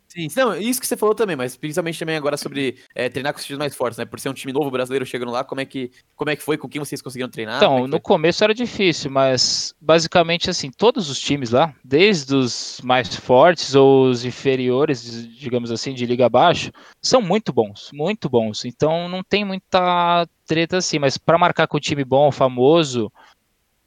[0.08, 3.38] Sim, não, isso que você falou também, mas principalmente também agora sobre é, treinar com
[3.38, 4.06] os times mais fortes, né?
[4.06, 6.56] Por ser um time novo brasileiro chegando lá, como é que, como é que foi?
[6.56, 7.56] Com quem vocês conseguiram treinar?
[7.62, 8.00] É Então, que no foi?
[8.00, 14.08] começo era difícil, mas basicamente assim, todos os times lá, desde os mais fortes ou
[14.08, 18.64] os inferiores, digamos assim, de liga abaixo, são muito bons, muito bons.
[18.64, 23.12] Então não tem muita treta assim, mas para marcar com o time bom, famoso,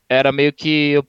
[0.08, 1.08] era meio que eu-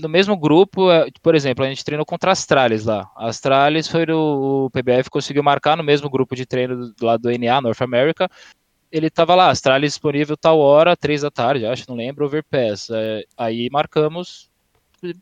[0.00, 3.10] no mesmo grupo, é, por exemplo, a gente treinou contra a Astralis lá.
[3.16, 7.22] A Astralis foi o, o PBF conseguiu marcar no mesmo grupo de treino do lado
[7.22, 8.28] do NA, North America,
[8.90, 12.90] ele tava lá, Astralis disponível tal hora, três da tarde, acho, não lembro, Overpass.
[12.90, 14.50] É, aí marcamos.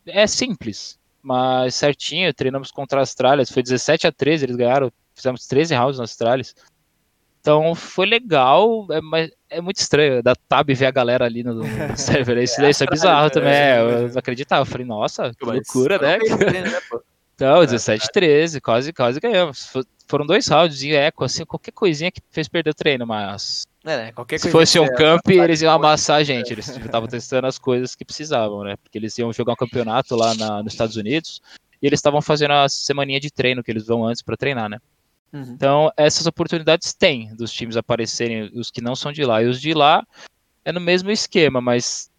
[0.07, 5.47] É simples, mas certinho, treinamos contra a Astralis, foi 17 a 13, eles ganharam, fizemos
[5.47, 6.55] 13 rounds na Astralis.
[7.41, 11.55] Então foi legal, é, mas é muito estranho da Tab ver a galera ali no,
[11.55, 11.65] no
[11.97, 12.37] server.
[12.43, 13.53] Isso, isso é bizarro Astralis, também.
[13.53, 14.05] é, é, é.
[14.05, 14.63] eu não acreditava.
[14.63, 16.19] Eu falei, nossa, que loucura, né?
[16.19, 16.81] né?
[17.35, 19.67] Então, 17 13, quase, quase ganhamos.
[19.69, 23.63] Fo- Foram dois rounds em eco, assim, qualquer coisinha que fez perder o treino, mas
[23.85, 24.13] É, né?
[24.39, 26.53] Se fosse um camp, eles iam amassar a gente.
[26.53, 28.75] Eles estavam testando as coisas que precisavam, né?
[28.83, 31.41] Porque eles iam jogar um campeonato lá na- nos Estados Unidos
[31.81, 34.79] e eles estavam fazendo a semaninha de treino que eles vão antes para treinar, né?
[35.33, 35.43] Uhum.
[35.43, 39.43] Então, essas oportunidades tem dos times aparecerem, os que não são de lá.
[39.43, 40.07] E os de lá
[40.65, 42.11] é no mesmo esquema, mas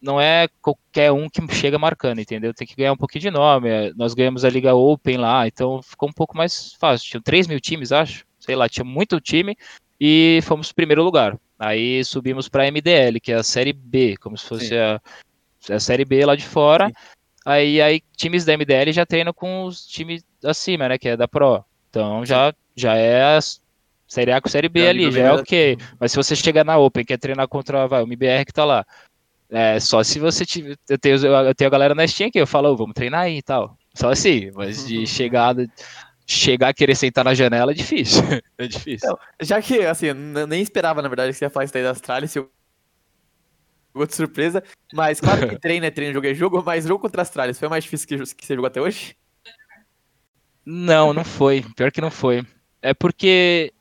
[0.00, 2.54] não é qualquer um que chega marcando, entendeu?
[2.54, 3.68] Tem que ganhar um pouquinho de nome.
[3.68, 7.08] é, Nós ganhamos a Liga Open lá, então ficou um pouco mais fácil.
[7.08, 8.24] Tinham 3 mil times, acho.
[8.38, 9.56] Sei lá, tinha muito time
[10.00, 11.38] e fomos primeiro lugar.
[11.58, 15.00] Aí subimos para a MDL, que é a Série B, como se fosse a,
[15.70, 16.86] a Série B lá de fora.
[16.86, 16.94] Sim.
[17.44, 20.98] Aí, aí times da MDL já treinam com os times acima, né?
[20.98, 21.64] Que é da Pro.
[21.90, 23.40] Então já, já é a
[24.06, 25.78] Série A com Série B Já ali, já é ok.
[26.00, 28.84] Mas se você chegar na Open, quer treinar contra vai, o MBR que tá lá.
[29.50, 30.76] É só se você tiver.
[30.88, 33.38] Eu tenho, eu tenho a galera na Steam que eu falo, "Ô, vamos treinar aí
[33.38, 33.76] e tal.
[33.94, 35.54] Só assim, mas de chegar,
[36.26, 38.22] chegar a querer sentar na janela é difícil.
[38.58, 39.08] É difícil.
[39.08, 41.82] Então, Já que, assim, eu nem esperava, na verdade, que você ia falar isso daí
[41.82, 42.50] da Astralis, se eu...
[43.94, 47.24] Outra surpresa, mas claro que treino é treino, jogo é jogo, mas jogo contra a
[47.24, 49.16] Astralis foi o mais difícil que, que você jogou até hoje?
[50.70, 51.64] Não, não foi.
[51.74, 52.44] Pior que não foi.
[52.82, 53.72] É porque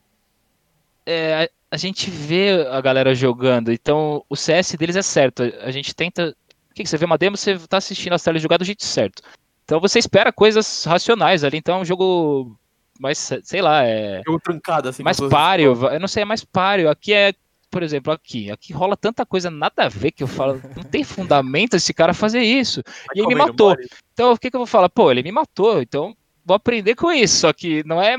[1.06, 5.44] é, a, a gente vê a galera jogando, então o CS deles é certo.
[5.44, 6.34] A, a gente tenta.
[6.72, 8.86] O que, que você vê uma demo, você tá assistindo a tela jogar do jeito
[8.86, 9.22] certo.
[9.66, 11.58] Então você espera coisas racionais ali.
[11.58, 12.58] Então é um jogo
[12.98, 15.04] mais, sei lá, é Jogo trancado, assim.
[15.04, 15.74] mais as- páreo.
[15.92, 16.90] Eu não sei, é mais páreo.
[16.90, 17.34] Aqui é,
[17.70, 18.50] por exemplo, aqui.
[18.50, 20.62] Aqui rola tanta coisa nada a ver que eu falo.
[20.74, 22.82] Não tem fundamento esse cara fazer isso.
[23.14, 23.76] E ele me matou.
[24.14, 24.88] Então, o que, que eu vou falar?
[24.88, 26.16] Pô, ele me matou, então
[26.48, 27.42] vou aprender com isso.
[27.42, 28.16] Só que não é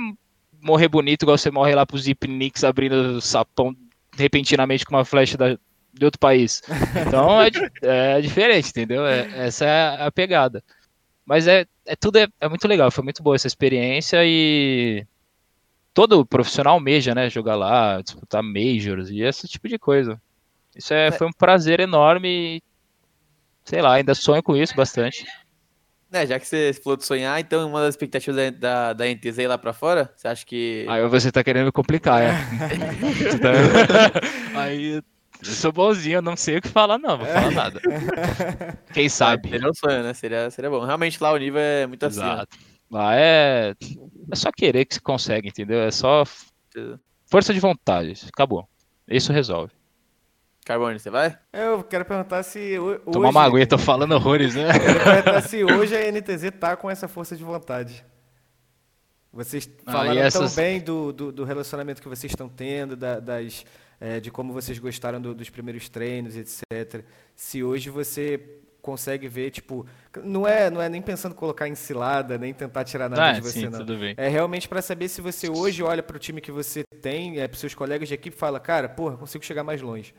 [0.60, 3.74] morrer bonito igual você morre lá pro Zip Nix abrindo sapão
[4.16, 5.58] repentinamente com uma flecha da-
[5.94, 6.62] de outro país.
[7.06, 7.48] Então é,
[8.18, 9.06] é diferente, entendeu?
[9.06, 10.62] É- essa é a pegada.
[11.24, 15.06] Mas é, é tudo é, é muito legal, foi muito boa essa experiência e
[15.94, 17.28] todo profissional almeja, né?
[17.30, 20.20] Jogar lá, disputar majors e esse tipo de coisa.
[20.76, 22.62] Isso é, foi um prazer enorme e,
[23.64, 25.26] sei lá, ainda sonho com isso bastante.
[26.10, 29.38] É, já que você falou de sonhar, então uma das expectativas da, da, da NTZ
[29.38, 30.86] ir lá pra fora, você acha que...
[30.88, 32.28] Aí você tá querendo me complicar, é.
[33.38, 34.20] Tá-
[34.58, 35.02] Aí eu
[35.42, 37.80] sou bonzinho, eu não sei o que falar, não, vou falar nada.
[38.94, 39.50] Quem sabe?
[39.50, 40.14] Seria um sonho, né?
[40.14, 40.84] Seria, seria bom.
[40.84, 42.24] Realmente lá o nível é muito acima.
[42.32, 42.56] Exato.
[42.90, 43.74] Lá é.
[44.32, 45.80] É só querer que se consegue, entendeu?
[45.80, 46.24] É só
[47.30, 48.14] força de vontade.
[48.32, 48.66] Acabou.
[49.06, 49.72] Isso resolve.
[50.68, 51.35] Carbone, você vai?
[51.50, 53.00] Eu quero perguntar se ho- hoje...
[53.11, 54.68] Tomar uma aguinha, tô falando horrores, né?
[54.78, 58.04] Quero perguntar se hoje a NTZ tá com essa força de vontade.
[59.33, 62.96] Vocês Ah, falaram e essas- tão bem do, do, do relacionamento que vocês estão tendo,
[62.96, 63.64] da- das,
[63.98, 67.02] eh, de como vocês gostaram do- dos primeiros treinos, etc.
[67.35, 68.38] Se hoje você
[68.83, 69.87] consegue ver, tipo,
[70.22, 73.33] não é, não é nem pensando em colocar em cilada, nem tentar tirar nada Ah,
[73.33, 73.78] de você, sim, não.
[73.78, 74.14] tudo bem.
[74.18, 77.48] É realmente para saber se você hoje olha para o time que você tem, é,
[77.48, 80.14] para seus colegas de equipe e fala, cara, porra, consigo chegar mais longe.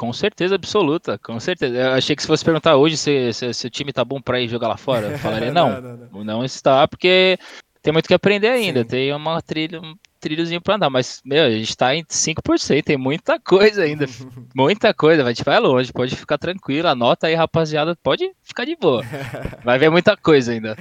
[0.00, 1.76] Com certeza absoluta, com certeza.
[1.76, 4.40] Eu achei que se fosse perguntar hoje se, se, se o time tá bom pra
[4.40, 5.78] ir jogar lá fora, eu falaria não.
[5.78, 6.24] não, não.
[6.24, 7.38] Não está, porque
[7.82, 8.80] tem muito que aprender ainda.
[8.80, 8.88] Sim.
[8.88, 12.96] Tem uma trilha, um trilhozinho pra andar, mas, meu, a gente tá em 5%, tem
[12.96, 14.06] muita coisa ainda.
[14.56, 16.88] muita coisa, a gente vai longe, pode ficar tranquilo.
[16.88, 19.04] Anota aí, rapaziada, pode ficar de boa.
[19.62, 20.78] Vai ver muita coisa ainda.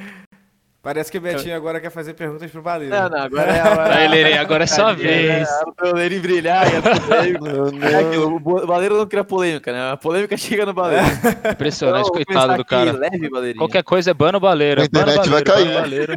[0.90, 2.96] Parece que o Betinho agora quer fazer perguntas pro Baleiro.
[2.96, 3.90] Não, não, agora é a hora.
[3.94, 5.48] Vai, Lerê, agora é sua vez.
[5.48, 7.88] É, o Lerê brilhar e a polêmica.
[7.92, 9.92] É aquilo, o Baleiro não cria polêmica, né?
[9.92, 11.06] A polêmica chega no Baleiro.
[11.52, 12.92] Impressionante, Então, coitado do aqui, cara.
[12.94, 13.54] Leve.
[13.54, 14.82] Qualquer coisa é bano baleiro.
[14.82, 15.80] A é bano internet vai baleiro, cair.
[15.80, 16.14] baleiro.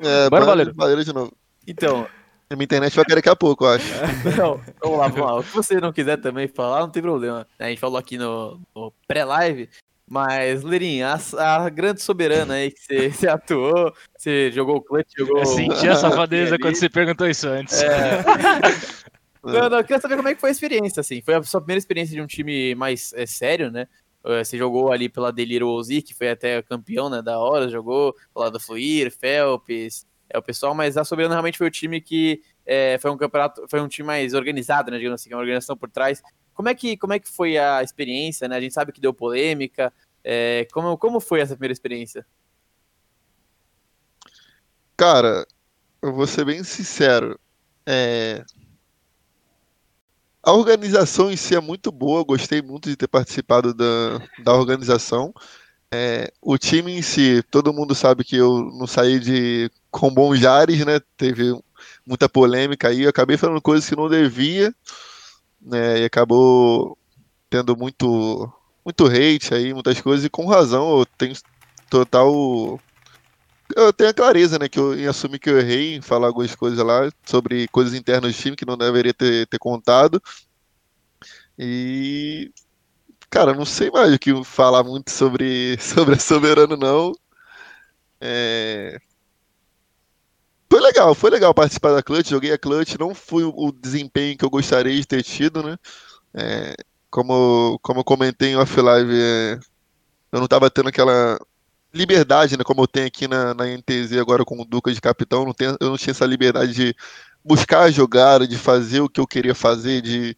[0.00, 0.74] É, Bora, Baleiro.
[0.74, 1.04] Baleiro.
[1.04, 1.30] de novo.
[1.68, 2.06] Então,
[2.48, 3.86] A minha internet vai cair daqui a pouco, eu acho.
[4.38, 5.38] Não, vamos lá, vamos lá.
[5.38, 7.46] O que você não quiser também falar, não tem problema.
[7.58, 9.68] A gente falou aqui no, no pré-live,
[10.10, 12.80] mas, Leirinho, a, a grande soberana aí que
[13.12, 15.38] você, atuou, você jogou o clutch, jogou...
[15.38, 17.80] Eu senti a safadeza quando você perguntou isso antes.
[17.80, 18.24] É.
[19.42, 21.22] Não, não, eu queria saber como é que foi a experiência, assim.
[21.22, 23.86] Foi a sua primeira experiência de um time mais é, sério, né?
[24.22, 28.14] Eh, Você jogou ali pela Deliro Ozi, que foi até campeão, né, da hora, jogou
[28.36, 32.42] lá do Fluir, Phelps, é o pessoal, mas a Soberana realmente foi o time que
[32.66, 35.90] eh, foi um campeonato, foi um time mais organizado, né, digamos assim, uma organização por
[35.90, 36.22] trás.
[36.60, 38.54] Como é que, como é que foi a experiência, né?
[38.54, 39.90] A gente sabe que deu polêmica.
[40.22, 42.26] eh, como, como foi essa primeira experiência?
[44.94, 45.46] Cara,
[46.02, 47.40] eu vou ser bem sincero.
[47.86, 48.44] É...
[50.42, 55.32] A organização em si é muito boa, gostei muito de ter participado da, da organização.
[55.90, 60.44] É, o time em si, todo mundo sabe que eu não saí de com bons
[60.44, 61.00] ares, né?
[61.16, 61.58] Teve
[62.04, 64.74] muita polêmica aí, eu acabei falando coisas que não devia,
[65.60, 66.00] né?
[66.00, 66.96] E acabou
[67.48, 68.52] tendo muito
[68.84, 71.34] muito hate aí, muitas coisas, e com razão, eu tenho
[71.90, 72.80] total
[73.76, 76.54] eu tenho a clareza, né, que eu em assumir que eu errei em falar algumas
[76.54, 80.20] coisas lá sobre coisas internas do time que não deveria ter, ter contado.
[81.58, 82.50] E
[83.30, 87.12] cara, não sei mais o que falar muito sobre sobre a Soberano não.
[88.20, 89.00] É,
[90.70, 94.36] Foi legal, foi legal participar da Clutch, joguei a Clutch, não fui o o desempenho
[94.38, 95.76] que eu gostaria de ter tido, né?
[96.34, 96.74] É,
[97.10, 99.54] Como, como eu comentei em off-live, é,
[100.32, 101.38] eu não estava tendo aquela
[101.94, 105.44] liberdade, né, como eu tenho aqui na, na NTZ agora com o Duca de capitão,
[105.46, 106.96] não tenho, eu não tinha essa liberdade de
[107.44, 110.36] buscar a jogada, de fazer o que eu queria fazer, de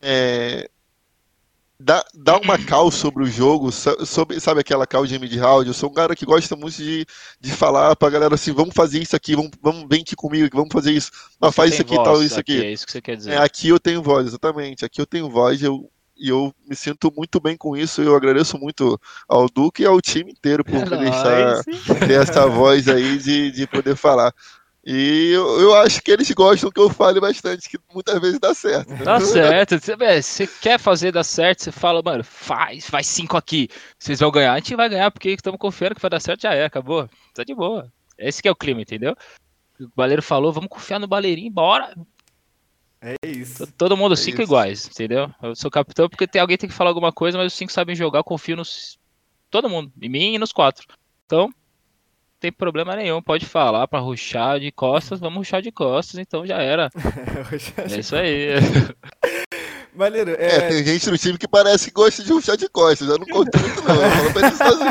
[0.00, 0.70] é,
[1.78, 5.68] dar, dar uma cal sobre o jogo, sobre, sabe aquela cal de mid-round?
[5.68, 7.06] Eu sou um cara que gosta muito de,
[7.40, 10.72] de falar pra galera assim, vamos fazer isso aqui, vamos, vamos vem aqui comigo, vamos
[10.72, 11.10] fazer isso,
[11.40, 12.64] ah, faz isso aqui, tal, isso aqui.
[12.64, 13.32] É isso que você quer dizer.
[13.32, 14.84] É, aqui eu tenho voz, exatamente.
[14.84, 18.00] Aqui eu tenho voz eu, e eu me sinto muito bem com isso.
[18.00, 18.98] Eu agradeço muito
[19.28, 23.66] ao Duque e ao time inteiro por me deixar ter essa voz aí de, de
[23.66, 24.32] poder falar.
[24.88, 28.54] E eu, eu acho que eles gostam que eu fale bastante, que muitas vezes dá
[28.54, 28.88] certo.
[28.88, 29.02] né?
[29.02, 29.80] Tá certo.
[29.80, 33.68] Você é, você quer fazer dar certo, você fala, mano, faz, faz cinco aqui.
[33.98, 36.54] Vocês vão ganhar, a gente vai ganhar porque estamos confiando que vai dar certo, já
[36.54, 37.10] é, acabou.
[37.34, 37.92] Tá de boa.
[38.16, 39.16] Esse que é o clima, entendeu?
[39.80, 41.92] O baleiro falou, vamos confiar no baleirinho, bora.
[43.00, 43.66] É isso.
[43.76, 44.50] Todo mundo É cinco isso.
[44.50, 45.28] iguais, entendeu?
[45.42, 47.96] Eu sou capitão porque tem alguém tem que falar alguma coisa, mas os cinco sabem
[47.96, 48.98] jogar, eu confio nos
[49.50, 50.86] todo mundo, em mim e nos quatro.
[51.26, 51.50] Então,
[52.38, 56.58] tem problema nenhum, pode falar pra ruxar de costas, vamos ruxar de costas, então já
[56.58, 56.90] era.
[57.90, 58.48] É isso aí.
[59.94, 63.08] Maneiro, É, é, tem gente no time que parece que gosta de ruxar de costas.
[63.08, 63.94] Eu não conto muito, não.
[63.94, 64.90] Eu falo pra ele sozinho,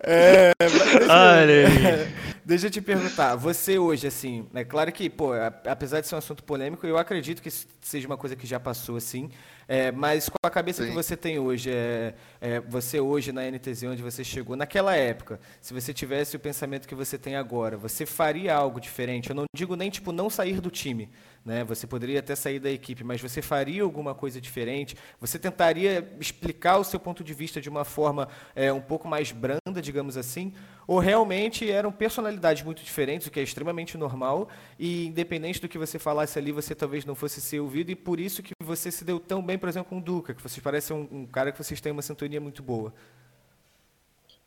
[0.02, 2.08] é, mas Olha
[2.50, 5.30] deixa eu te perguntar, você hoje, assim, é claro que, pô,
[5.64, 8.96] apesar de ser um assunto polêmico, eu acredito que seja uma coisa que já passou,
[8.96, 9.30] assim,
[9.68, 10.94] é, mas com a cabeça que Sim.
[10.94, 15.72] você tem hoje, é, é, você hoje na NTZ, onde você chegou, naquela época, se
[15.72, 19.30] você tivesse o pensamento que você tem agora, você faria algo diferente?
[19.30, 21.08] Eu não digo nem, tipo, não sair do time,
[21.44, 21.64] né?
[21.64, 24.96] Você poderia até sair da equipe, mas você faria alguma coisa diferente?
[25.20, 29.32] Você tentaria explicar o seu ponto de vista de uma forma é, um pouco mais
[29.32, 30.52] branda, digamos assim?
[30.86, 35.78] Ou realmente eram personalidades muito diferentes, o que é extremamente normal, e independente do que
[35.78, 39.04] você falasse ali, você talvez não fosse ser ouvido, e por isso que você se
[39.04, 41.58] deu tão bem, por exemplo, com o Duca, que vocês parecem um, um cara que
[41.62, 42.92] vocês têm uma sintonia muito boa.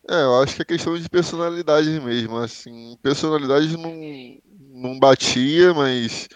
[0.10, 2.38] É, eu acho que é questão de personalidade mesmo.
[2.38, 4.38] Assim, personalidade não,
[4.70, 6.28] não batia, mas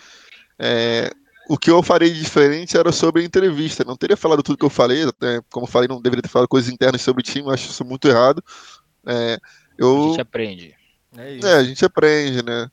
[0.60, 1.12] é,
[1.50, 3.84] o que eu farei de diferente era sobre a entrevista.
[3.84, 6.48] Não teria falado tudo que eu falei, até, como eu falei, não deveria ter falado
[6.48, 8.44] coisas internas sobre o time, acho isso muito errado.
[9.06, 9.40] É, A
[9.78, 10.76] eu, gente aprende.
[11.18, 11.48] É isso.
[11.48, 12.70] é, a gente aprende, né?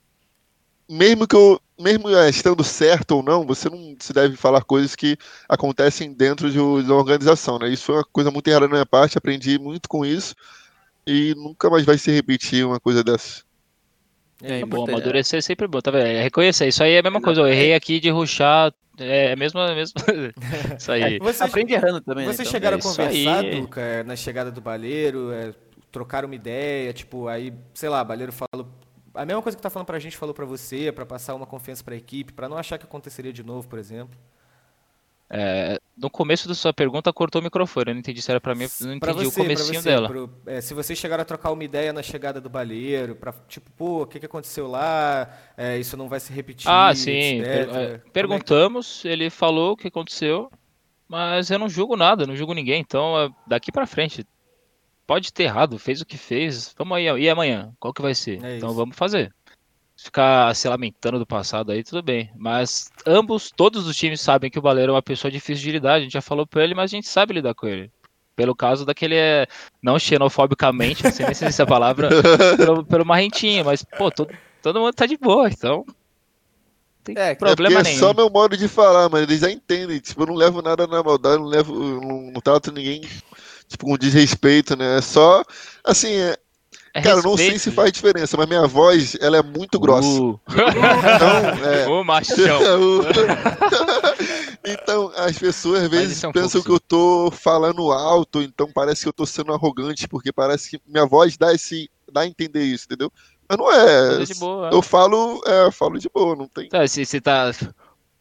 [0.89, 4.95] Mesmo que eu, mesmo é, estando certo ou não, você não se deve falar coisas
[4.95, 5.17] que
[5.49, 7.69] acontecem dentro de, uma organização, né?
[7.69, 10.35] Isso foi uma coisa muito errada da minha parte, aprendi muito com isso
[11.07, 13.44] e nunca mais vai se repetir uma coisa dessa.
[14.43, 16.07] É, É bom, amadurecer é sempre bom, tá vendo?
[16.07, 19.37] É reconhecer, isso aí é a mesma coisa, eu errei aqui de ruxar, é a
[19.37, 20.01] mesma, a mesma...
[20.79, 21.19] isso aí.
[21.19, 22.33] Vocês, Aprende errando também, né?
[22.33, 23.61] vocês Então, chegaram é a conversar, aí.
[23.61, 25.53] Duca, é, na chegada do Baleiro, é,
[25.91, 28.69] trocaram uma ideia, tipo, aí, sei lá, Baleiro falou.
[29.15, 31.85] A mesma coisa que tá falando pra gente falou pra você, pra passar uma confiança
[31.85, 34.19] pra equipe, pra não achar que aconteceria de novo, por exemplo.
[35.31, 37.91] É, no começo da sua pergunta cortou o microfone.
[37.91, 40.09] Eu não entendi se era para mim, eu não entendi você, o comecinho você, dela.
[40.09, 43.71] Pro, é, se vocês chegaram a trocar uma ideia na chegada do baleiro, para tipo,
[43.73, 45.29] pô, o que, que aconteceu lá?
[45.57, 46.71] É, isso não vai se repetir.
[46.71, 47.43] Ah, sim.
[47.43, 49.09] Per é, perguntamos, que...
[49.09, 50.51] ele falou o que aconteceu,
[51.09, 52.81] mas eu não julgo nada, não julgo ninguém.
[52.81, 54.27] Então, é, daqui para frente,
[55.07, 56.75] pode ter errado, fez o que fez.
[56.77, 57.73] Vamos aí, e amanhã?
[57.81, 58.45] Qual que vai ser?
[58.45, 59.33] É então vamos fazer
[60.05, 62.31] ficar se lamentando do passado aí, tudo bem.
[62.37, 65.95] Mas ambos, todos os times sabem que o Baleiro é uma pessoa difícil de lidar.
[65.95, 67.91] A gente já falou pra ele, mas a gente sabe lidar com ele.
[68.37, 69.47] Pelo caso daquele, é,
[69.83, 72.09] não xenofobicamente, não sei nem se essa palavra,
[72.59, 75.87] pelo, pelo marrentinho, mas, pô, todo, todo mundo tá de boa, então.
[77.05, 77.97] Tem é, problema é nenhum.
[77.97, 80.01] É só meu modo de falar, mas eles já entendem.
[80.01, 83.03] Tipo, eu não levo nada na maldade, não levo, não, não trato ninguém,
[83.69, 84.99] tipo, com desrespeito, né?
[84.99, 85.45] É só,
[85.85, 86.37] assim, é,
[86.95, 87.29] é Cara, respeito.
[87.29, 90.09] não sei se faz diferença, mas minha voz, ela é muito grossa.
[90.09, 90.41] Uh.
[90.49, 91.89] Então, é...
[91.89, 92.61] Ô, machão.
[94.65, 99.03] então, as pessoas às vezes é um pensam que eu tô falando alto, então parece
[99.03, 102.63] que eu tô sendo arrogante, porque parece que minha voz dá esse dá a entender
[102.63, 103.13] isso, entendeu?
[103.49, 104.25] Mas não é.
[104.39, 106.69] Boa, eu falo, é, eu falo de boa, não tem.
[106.69, 107.53] Tá, se você tá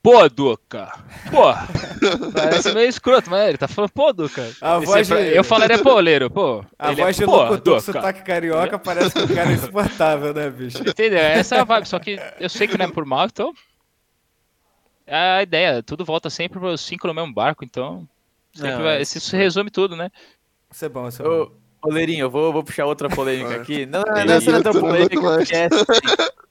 [0.04, 0.92] Pô, Duca.
[1.32, 1.54] Pô.
[2.34, 4.52] Parece meio escroto, mas ele tá falando, pô, Duca.
[4.60, 5.14] A voz de...
[5.34, 6.66] Eu falaria, pô, Leiro, pô.
[6.78, 9.54] A ele é voz é, de locutor com sotaque carioca parece que o cara é
[9.54, 10.80] insuportável, né, bicho?
[10.80, 11.20] Entendeu?
[11.20, 13.54] Essa é a vibe, só que eu sei que não é por mal, então...
[15.08, 18.06] É a ideia, tudo volta sempre para os cinco no mesmo barco, então...
[18.58, 19.02] Não, vai...
[19.02, 20.12] Isso resume tudo, né?
[20.70, 21.44] Isso é bom, isso é bom.
[21.44, 21.52] Ô,
[21.90, 23.86] Leirinho, eu vou, vou puxar outra polêmica aqui.
[23.86, 25.86] Não, não, não, não é tão polêmica, porque é assim,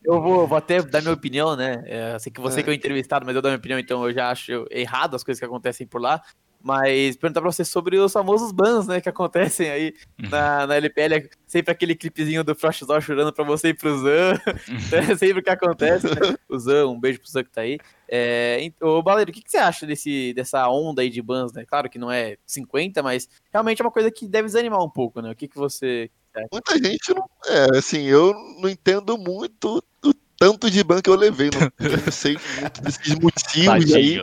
[0.04, 1.82] eu vou, vou até dar minha opinião, né?
[1.86, 2.62] É, sei que você é.
[2.62, 5.24] que é o entrevistado, mas eu dou minha opinião, então eu já acho errado as
[5.24, 6.20] coisas que acontecem por lá.
[6.64, 10.30] Mas perguntar pra você sobre os famosos bans, né, que acontecem aí uhum.
[10.30, 11.28] na, na LPL.
[11.44, 14.40] Sempre aquele clipezinho do Frostzó chorando pra você e pro Zan.
[14.92, 16.36] é sempre o que acontece, né?
[16.48, 17.80] O Zan, um beijo pro Zan que tá aí.
[18.14, 21.64] É, ô, Baleiro, o que, que, você acha desse, dessa onda aí de bans, né?
[21.64, 25.22] Claro que não é 50, mas realmente é uma coisa que deve desanimar um pouco,
[25.22, 25.30] né?
[25.30, 26.10] O que, que você
[26.50, 27.28] Muita gente não.
[27.46, 31.50] É, assim, eu não entendo muito o tanto de ban que eu levei.
[31.50, 34.20] Não, não sei muito desses motivos aí.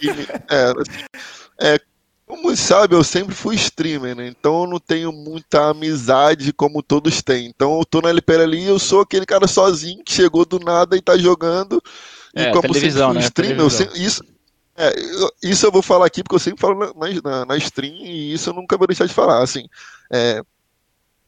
[0.00, 0.10] E, e,
[0.48, 1.04] é, assim,
[1.60, 1.80] é,
[2.26, 4.28] como sabe, eu sempre fui streamer, né?
[4.28, 7.46] Então eu não tenho muita amizade como todos têm.
[7.46, 10.96] Então eu tô na LPL ali eu sou aquele cara sozinho que chegou do nada
[10.96, 11.82] e tá jogando.
[12.38, 13.20] É, e como sempre fui né?
[13.20, 14.22] streamer, eu sempre, isso,
[14.76, 14.94] é,
[15.42, 18.50] isso eu vou falar aqui porque eu sempre falo na, na, na, stream e isso
[18.50, 19.42] eu nunca vou deixar de falar.
[19.42, 19.66] Assim,
[20.12, 20.42] é,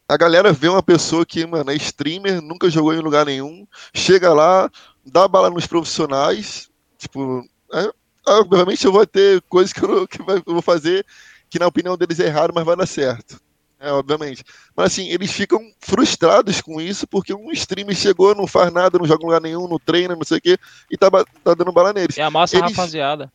[0.09, 4.33] a galera vê uma pessoa que, mano, é streamer, nunca jogou em lugar nenhum, chega
[4.33, 4.71] lá,
[5.05, 7.91] dá bala nos profissionais, tipo, é,
[8.27, 11.05] obviamente eu vou ter coisas que eu, que eu vou fazer
[11.49, 13.41] que na opinião deles é errado, mas vai dar certo.
[13.81, 14.45] É, obviamente.
[14.77, 19.07] Mas assim, eles ficam frustrados com isso porque um streamer chegou, não faz nada, não
[19.07, 20.59] joga em lugar nenhum, não treina, não sei o quê,
[20.91, 22.19] e tá, tá dando bala neles.
[22.19, 23.33] É a massa eles, rapaziada.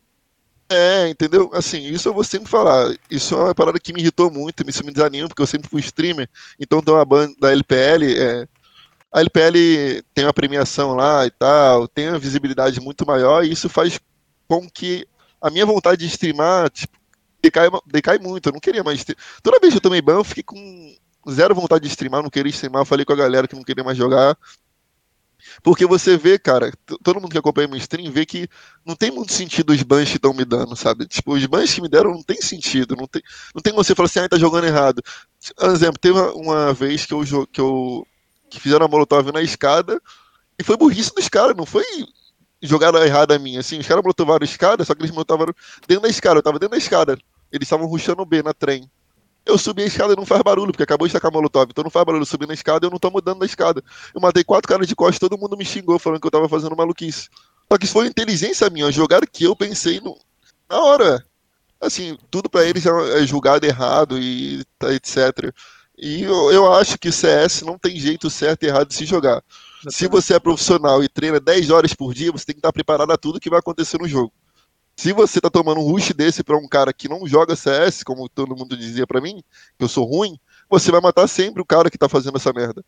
[0.69, 1.49] É, entendeu?
[1.51, 2.95] Assim, isso eu vou sempre falar.
[3.09, 5.81] Isso é uma parada que me irritou muito, isso me desanima, porque eu sempre fui
[5.81, 6.29] streamer.
[6.59, 8.47] Então tem uma banda da LPL, é,
[9.11, 13.67] a LPL tem uma premiação lá e tal, tem uma visibilidade muito maior, e isso
[13.67, 13.99] faz
[14.47, 15.07] com que
[15.41, 16.95] a minha vontade de streamar, tipo,
[17.45, 18.49] decai, decai muito.
[18.49, 19.05] Eu não queria mais.
[19.41, 20.95] Toda vez que eu tomei ban, eu fiquei com
[21.29, 22.85] zero vontade de streamar, não queria streamar.
[22.85, 24.37] Falei com a galera que não queria mais jogar.
[25.61, 26.71] Porque você vê, cara,
[27.03, 28.47] todo mundo que acompanha meu stream vê que
[28.85, 31.05] não tem muito sentido os bans que estão me dando, sabe?
[31.05, 32.95] Tipo, os bans que me deram não tem sentido.
[32.95, 33.21] Não tem,
[33.53, 35.03] não tem você falar assim, ah, tá jogando errado.
[35.55, 38.07] Por exemplo, teve uma vez que eu, que eu
[38.49, 40.01] que fizeram a molotov na escada
[40.57, 41.83] e foi burrice dos caras, não foi
[42.61, 43.59] jogada errada minha.
[43.59, 45.53] Assim, os caras molotovaram a escada, só que eles molotovaram
[45.87, 46.39] dentro da escada.
[46.39, 47.17] Eu tava dentro da escada.
[47.55, 48.89] Eles estavam ruxando o B na trem.
[49.45, 51.67] Eu subi a escada e não faz barulho, porque acabou de tacar molotov.
[51.69, 52.23] Então não faz barulho.
[52.23, 53.83] Eu subi na escada e eu não tô mudando da escada.
[54.13, 56.75] Eu matei quatro caras de costas todo mundo me xingou, falando que eu tava fazendo
[56.75, 57.29] maluquice.
[57.71, 60.17] Só que isso foi inteligência minha, jogaram que eu pensei no...
[60.69, 61.25] na hora.
[61.79, 65.53] Assim, tudo para eles é, é julgado errado e tá, etc.
[65.97, 69.43] E eu, eu acho que CS não tem jeito certo e errado de se jogar.
[69.89, 73.11] Se você é profissional e treina 10 horas por dia, você tem que estar preparado
[73.11, 74.33] a tudo que vai acontecer no jogo.
[74.95, 78.29] Se você tá tomando um rush desse para um cara que não joga CS, como
[78.29, 79.43] todo mundo dizia para mim,
[79.77, 80.37] que eu sou ruim,
[80.69, 82.83] você vai matar sempre o cara que tá fazendo essa merda.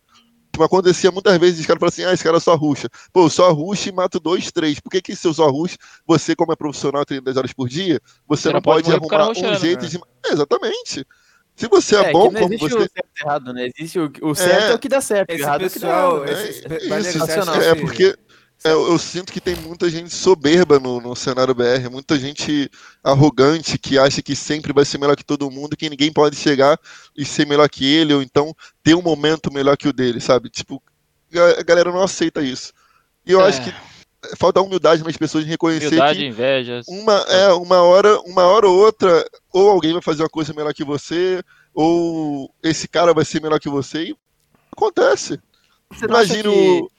[0.53, 2.87] Como acontecia muitas vezes, os caras falam assim, ah, esse cara só ruxa.
[3.11, 4.79] Pô, eu só rush e mato dois, três.
[4.79, 7.67] Por que que se eu só rush, você como é profissional treina 10 horas por
[7.67, 9.89] dia, você, você não, não, pode, pode arrumar um jeito né?
[9.89, 9.99] de...
[10.31, 11.05] Exatamente.
[11.55, 12.75] Se você é, é bom, não existe como você...
[12.75, 13.67] o certo errado, né?
[13.75, 16.23] Existe o, o certo é, é, o que dá certo, esse errado pessoal, é o
[16.23, 16.73] que dá errado.
[16.73, 18.17] É, é, isso, é porque
[18.63, 22.69] é, eu sinto que tem muita gente soberba no, no cenário BR, muita gente
[23.03, 26.79] arrogante que acha que sempre vai ser melhor que todo mundo, que ninguém pode chegar
[27.15, 30.49] e ser melhor que ele, ou então ter um momento melhor que o dele, sabe?
[30.49, 30.81] Tipo,
[31.59, 32.73] a galera não aceita isso.
[33.25, 33.47] E eu é.
[33.47, 33.73] acho que
[34.35, 36.81] falta humildade nas pessoas em reconhecer Humildade, que inveja.
[36.87, 40.73] uma, é, uma hora, uma hora ou outra, ou alguém vai fazer uma coisa melhor
[40.73, 41.41] que você,
[41.73, 44.15] ou esse cara vai ser melhor que você, e
[44.71, 45.39] acontece.
[45.91, 46.96] Você não acha Imagina que- o.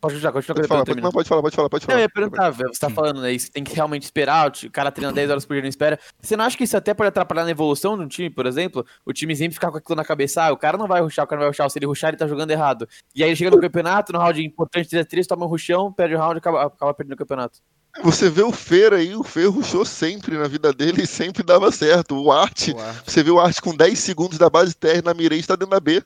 [0.00, 2.00] Pode já, continua Pode falar, pode, não, pode falar, pode falar, pode Não, falar.
[2.00, 3.32] eu ia perguntar, velho, você tá falando, né?
[3.32, 5.98] Isso tem que realmente esperar, o cara treina 10 horas por dia e não espera.
[6.20, 8.84] Você não acha que isso até pode atrapalhar na evolução de um time, por exemplo?
[9.04, 11.28] O time sempre ficar com aquilo na cabeça, ah, o cara não vai ruxar, o
[11.28, 12.86] cara não vai ruxar, se ele ruxar, ele tá jogando errado.
[13.14, 16.18] E aí ele chega no campeonato, no round importante 3x3, toma um ruxão, perde o
[16.18, 17.60] round e acaba, acaba perdendo o campeonato.
[18.02, 21.72] Você vê o Fer aí, o Fer rushou sempre na vida dele e sempre dava
[21.72, 22.22] certo.
[22.22, 22.68] O Art,
[23.04, 25.70] você vê o Art com 10 segundos da base TR na mira e está dentro
[25.70, 26.02] da B.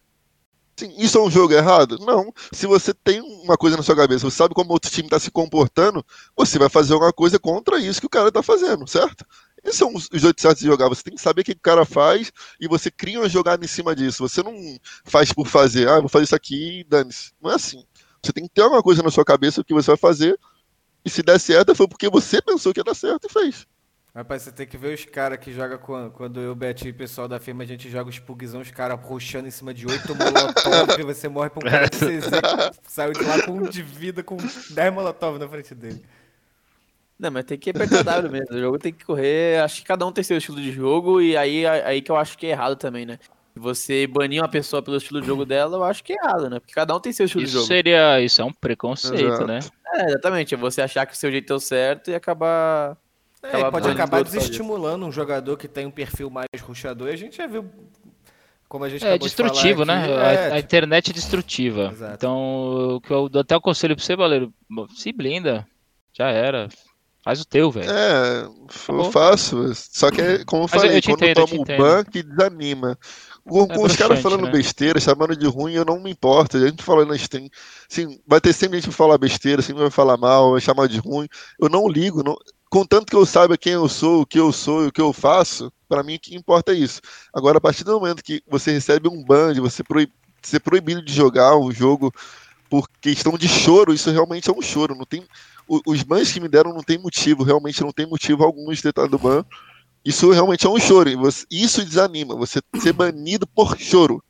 [0.81, 1.99] Sim, isso é um jogo errado?
[1.99, 2.33] Não.
[2.55, 5.19] Se você tem uma coisa na sua cabeça, você sabe como o outro time está
[5.19, 6.03] se comportando,
[6.35, 9.27] você vai fazer alguma coisa contra isso que o cara está fazendo, certo?
[9.63, 10.89] Esses são os os jeitos certos de jogar.
[10.89, 13.69] Você tem que saber o que o cara faz e você cria uma jogada em
[13.69, 14.27] cima disso.
[14.27, 14.55] Você não
[15.05, 17.33] faz por fazer, ah, vou fazer isso aqui e dane-se.
[17.43, 17.85] Não é assim.
[18.23, 20.41] Você tem que ter alguma coisa na sua cabeça que você vai fazer
[21.05, 23.67] e se der certo foi porque você pensou que ia dar certo e fez.
[24.15, 26.97] Rapaz, você tem que ver os caras que jogam quando, quando eu, Betinho e o
[26.97, 30.15] pessoal da firma, a gente joga os pugzão, os caras ruxando em cima de oito
[30.17, 32.31] molotov e você morre pra um cara de CZ
[32.83, 36.05] que saiu de lá com um de vida, com 10 molotov na frente dele.
[37.17, 38.57] Não, mas tem que apertar W mesmo.
[38.57, 39.63] O jogo tem que correr.
[39.63, 42.37] Acho que cada um tem seu estilo de jogo e aí, aí que eu acho
[42.37, 43.19] que é errado também, né?
[43.53, 46.49] Se você banir uma pessoa pelo estilo de jogo dela, eu acho que é errado,
[46.49, 46.59] né?
[46.59, 47.67] Porque cada um tem seu estilo de Isso jogo.
[47.69, 48.21] seria.
[48.21, 49.47] Isso é um preconceito, Exato.
[49.47, 49.59] né?
[49.95, 50.55] É, exatamente.
[50.55, 52.97] É você achar que o seu jeito é o certo e acabar.
[53.43, 57.09] É, pode acabar desestimulando um jogador que tem um perfil mais ruxador.
[57.09, 57.65] E a gente já viu,
[58.69, 60.05] como a gente É acabou de falar destrutivo, né?
[60.05, 61.91] aqui, A, é, a internet é destrutiva.
[61.93, 62.15] Exato.
[62.15, 64.53] Então, o que eu dou até o conselho pra você, Valeiro,
[64.95, 65.67] se blinda.
[66.13, 66.69] Já era.
[67.23, 67.91] Faz o teu, velho.
[67.91, 68.49] É,
[68.89, 69.75] eu faço.
[69.75, 71.63] Só que, é como eu Mas eu falei, te quando entendo, eu eu te tomo
[71.63, 72.99] o ban, que desanima.
[73.47, 74.51] Com, É com os caras falando né?
[74.51, 76.57] besteira, chamando de ruim, eu não me importo.
[76.57, 77.49] A gente falando na stream.
[77.91, 80.99] Assim, vai ter sempre gente que falar besteira, sempre vai falar mal, vai chamar de
[80.99, 81.29] ruim.
[81.61, 82.23] Eu não ligo.
[82.23, 82.37] Não...
[82.71, 85.13] Contanto que eu saiba quem eu sou, o que eu sou e o que eu
[85.13, 87.01] faço, pra mim o que importa é isso.
[87.35, 90.09] Agora, a partir do momento que você recebe um ban, você proib...
[90.41, 92.13] ser proibido de jogar o jogo
[92.71, 94.95] por questão de choro, isso realmente é um choro.
[94.95, 95.27] Não tem
[95.85, 98.93] os bans que me deram não tem motivo, realmente não tem motivo algum de ter
[98.93, 99.45] dado ban.
[100.05, 101.11] Isso realmente é um choro.
[101.51, 104.23] isso desanima, você ser banido por choro.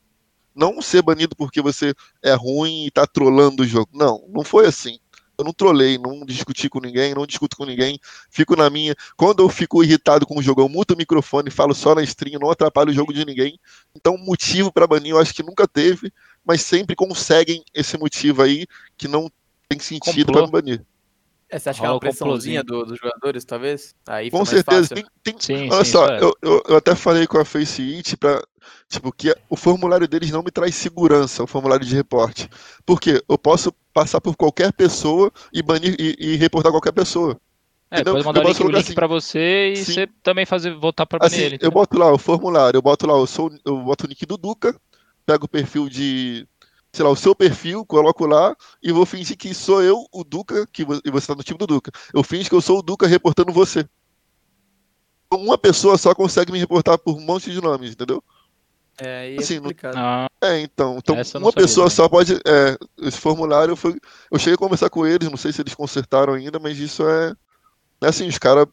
[0.53, 3.89] Não ser banido porque você é ruim e tá trolando o jogo.
[3.93, 4.99] Não, não foi assim.
[5.37, 8.95] Eu não trolei, não discuti com ninguém, não discuto com ninguém, fico na minha.
[9.17, 12.39] Quando eu fico irritado com o jogo, eu muto o microfone, falo só na stream,
[12.39, 13.59] não atrapalho o jogo de ninguém.
[13.95, 16.11] Então, motivo pra banir eu acho que nunca teve,
[16.45, 18.67] mas sempre conseguem esse motivo aí
[18.97, 19.31] que não
[19.67, 20.85] tem sentido me banir.
[21.51, 23.93] É, você acha que é Rola uma pressãozinha do- dos jogadores, talvez?
[24.07, 24.87] Aí Com certeza.
[24.87, 24.95] fácil.
[24.95, 26.23] Tem, tem- Sim, olha sim, só, é.
[26.23, 28.41] eu, eu, eu até falei com a Face It pra.
[28.87, 32.47] Tipo, que o formulário deles não me traz segurança, o formulário de reporte.
[32.85, 33.21] Por quê?
[33.27, 37.37] Eu posso passar por qualquer pessoa e banir e, e reportar qualquer pessoa.
[37.89, 38.13] É, Entendeu?
[38.13, 39.93] pode mandar Eu o link, posso o link assim, pra você e sim.
[39.93, 41.57] você também fazer voltar pra banir Assim, ele.
[41.61, 44.37] eu boto lá o formulário, eu boto lá, eu sou, eu boto o nick do
[44.37, 44.73] Duca,
[45.25, 46.47] pego o perfil de,
[46.93, 50.67] sei lá, o seu perfil, coloco lá e vou fingir que sou eu, o Duca,
[50.67, 51.91] que vo- e você tá no time do Duca.
[52.13, 53.87] Eu finjo que eu sou o Duca reportando você.
[55.33, 58.21] Uma pessoa só consegue me reportar por um monte de nomes, entendeu?
[58.99, 59.97] É, aí Assim, é não- complicado.
[59.97, 61.95] Ah, É, então, então não uma sabia pessoa também.
[61.95, 62.77] só pode, é,
[63.07, 63.95] esse formulário foi,
[64.31, 67.33] eu cheguei a conversar com eles, não sei se eles consertaram ainda, mas isso é,
[68.03, 68.65] é assim, os caras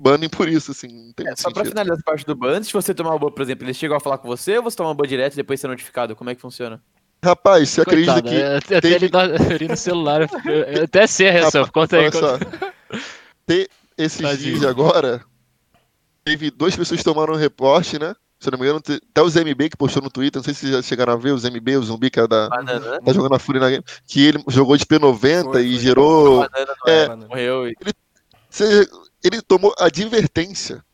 [0.00, 1.68] banem por isso, assim, não tem É, só pra sentido.
[1.70, 3.96] finalizar essa parte do ban, antes de você tomar o ban, por exemplo, eles chegam
[3.96, 6.16] a falar com você ou você toma o ban direto e depois ser notificado?
[6.16, 6.82] Como é que funciona?
[7.24, 10.22] Rapaz, você acredita coitado, que é, até teve- ele, dá, ele no celular.
[10.44, 11.66] eu- até sei a reação.
[11.68, 12.02] Conta aí.
[12.04, 12.38] Olha só.
[12.38, 12.74] Conta.
[13.46, 14.58] Te- esses Tadinho.
[14.58, 15.24] dias agora,
[16.24, 18.14] teve duas pessoas que tomaram um reporte, né?
[18.40, 20.60] Se eu não me engano, até o ZMB que postou no Twitter, não sei se
[20.60, 23.34] vocês já chegaram a ver, o ZMB, o zumbi que é da, Banana, tá jogando
[23.34, 25.78] a Fúria na game, que ele jogou de P90 Foi, e foi.
[25.82, 26.36] gerou.
[26.48, 27.74] banana É, é, morreu e
[28.50, 28.86] Você-
[29.22, 30.84] ele tomou advertência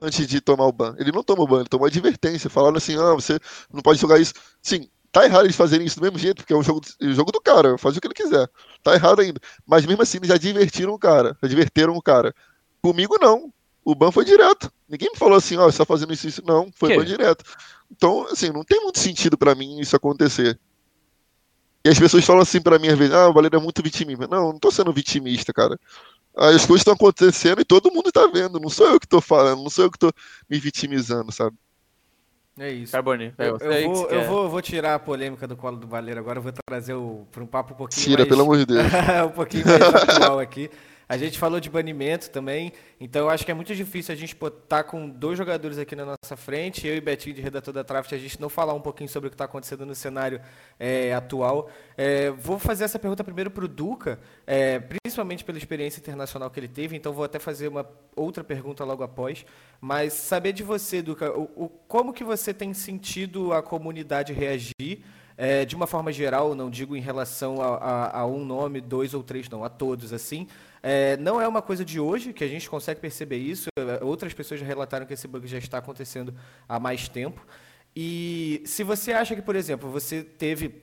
[0.00, 0.96] antes de tomar o ban.
[0.98, 3.38] Ele não tomou ban, ele tomou advertência, falando assim: ah, você
[3.72, 4.32] não pode jogar isso.
[4.60, 7.14] Sim, tá errado eles fazerem isso do mesmo jeito, porque é um jogo, é um
[7.14, 8.50] jogo do cara, faz o que ele quiser.
[8.82, 9.40] Tá errado ainda.
[9.64, 12.34] Mas mesmo assim, eles já advertiram o cara, adverteram o cara.
[12.82, 13.52] Comigo não.
[13.84, 14.72] O ban foi direto.
[14.88, 16.42] Ninguém me falou assim, ó, você tá fazendo isso, isso.
[16.44, 16.96] Não, foi Que?
[16.96, 17.44] ban direto.
[17.88, 20.58] Então, assim, não tem muito sentido pra mim isso acontecer.
[21.84, 24.26] E as pessoas falam assim pra mim às vezes, ah, o Valério é muito vitimista.
[24.26, 25.78] Não, não tô sendo vitimista, cara.
[26.36, 28.58] As coisas estão acontecendo e todo mundo tá vendo.
[28.58, 30.10] Não sou eu que tô falando, não sou eu que tô
[30.50, 31.56] me vitimizando, sabe?
[32.58, 32.92] É isso.
[32.92, 33.34] Carbone.
[33.36, 35.56] É Eu, você eu aí que vou, você eu vou, vou tirar a polêmica do
[35.56, 38.28] colo do Valeiro agora, eu vou trazer o, para um papo um pouquinho Tira, mais...
[38.28, 38.84] pelo amor de Deus.
[39.26, 40.70] um pouquinho mais atual aqui.
[41.14, 44.34] A gente falou de banimento também, então eu acho que é muito difícil a gente
[44.34, 48.12] estar com dois jogadores aqui na nossa frente, eu e Betinho, de redator da Traft,
[48.12, 50.40] a gente não falar um pouquinho sobre o que está acontecendo no cenário
[50.76, 51.70] é, atual.
[51.96, 56.58] É, vou fazer essa pergunta primeiro para o Duca, é, principalmente pela experiência internacional que
[56.58, 59.46] ele teve, então vou até fazer uma outra pergunta logo após,
[59.80, 65.04] mas saber de você, Duca, o, o como que você tem sentido a comunidade reagir
[65.36, 69.14] é, de uma forma geral, não digo em relação a, a, a, um nome, dois
[69.14, 70.46] ou três, não, a todos, assim.
[70.86, 73.70] É, não é uma coisa de hoje que a gente consegue perceber isso.
[73.74, 76.34] É, outras pessoas já relataram que esse bug já está acontecendo
[76.68, 77.42] há mais tempo.
[77.96, 80.82] E se você acha que, por exemplo, você teve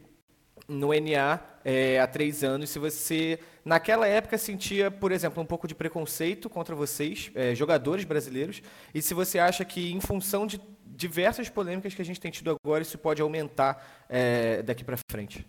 [0.67, 5.67] no NA é, há três anos, se você naquela época sentia, por exemplo, um pouco
[5.67, 8.63] de preconceito contra vocês, é, jogadores brasileiros,
[8.95, 12.57] e se você acha que, em função de diversas polêmicas que a gente tem tido
[12.63, 15.45] agora, isso pode aumentar é, daqui para frente.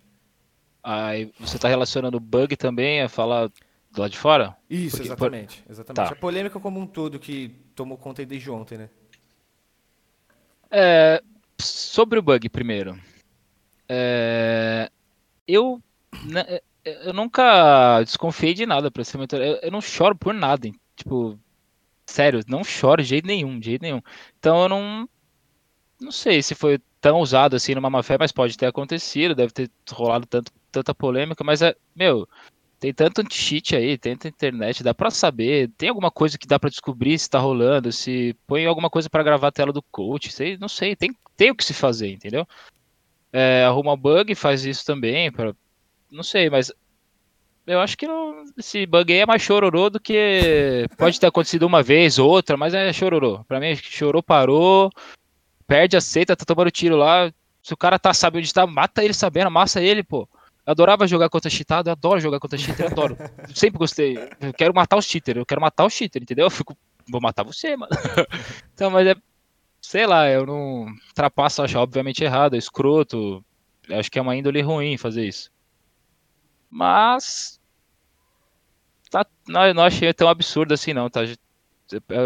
[0.83, 3.51] Aí você está relacionando bug também a falar
[3.93, 4.57] do lado de fora?
[4.69, 5.63] Isso, Porque, exatamente.
[5.63, 5.73] Por...
[5.73, 6.09] exatamente.
[6.09, 6.15] Tá.
[6.15, 8.91] A polêmica como um todo que tomou conta desde ontem, né?
[10.71, 11.23] É,
[11.59, 12.99] sobre o bug primeiro.
[13.89, 14.91] É,
[15.47, 15.83] eu,
[16.25, 19.37] né, eu nunca desconfiei de nada, pra ser muito.
[19.37, 20.71] Eu, eu não choro por nada.
[20.97, 21.39] Tipo,
[22.07, 24.01] sério, não choro de jeito nenhum, de jeito nenhum.
[24.39, 25.09] Então eu não,
[26.01, 29.53] não sei se foi tão usado assim numa má fé, mas pode ter acontecido, deve
[29.53, 32.29] ter rolado tanto, tanta polêmica, mas é, meu,
[32.83, 36.69] tem tanto anti-cheat aí, tanta internet, dá para saber, tem alguma coisa que dá para
[36.69, 40.59] descobrir se tá rolando, se põe alguma coisa para gravar a tela do coach, sei,
[40.59, 42.45] não sei, tem, tem o que se fazer, entendeu?
[43.33, 45.55] É, arruma bug, faz isso também, pra,
[46.11, 46.73] não sei, mas
[47.69, 51.63] eu acho que não, esse bug aí é mais chororô do que pode ter acontecido
[51.63, 53.45] uma vez, outra, mas é chororô.
[53.45, 54.91] Pra mim, chorou, parou,
[55.69, 57.33] perde, aceita, tá tomando tiro lá.
[57.63, 60.29] Se o cara tá sabendo onde tá, mata ele sabendo, amassa ele, pô.
[60.65, 63.17] Eu adorava jogar contra cheatado, eu adoro jogar contra cheater, adoro.
[63.55, 64.17] Sempre gostei.
[64.41, 66.47] Eu quero matar os cheater, eu quero matar o cheater, entendeu?
[66.47, 66.77] Eu fico,
[67.11, 67.91] vou matar você, mano.
[68.73, 69.15] então, mas é,
[69.81, 73.45] sei lá, eu não trapasso, acho obviamente errado, é escroto.
[73.91, 75.51] Acho que é uma índole ruim fazer isso.
[76.71, 77.61] Mas
[79.11, 81.21] tá, não, não achei tão absurdo assim não, tá?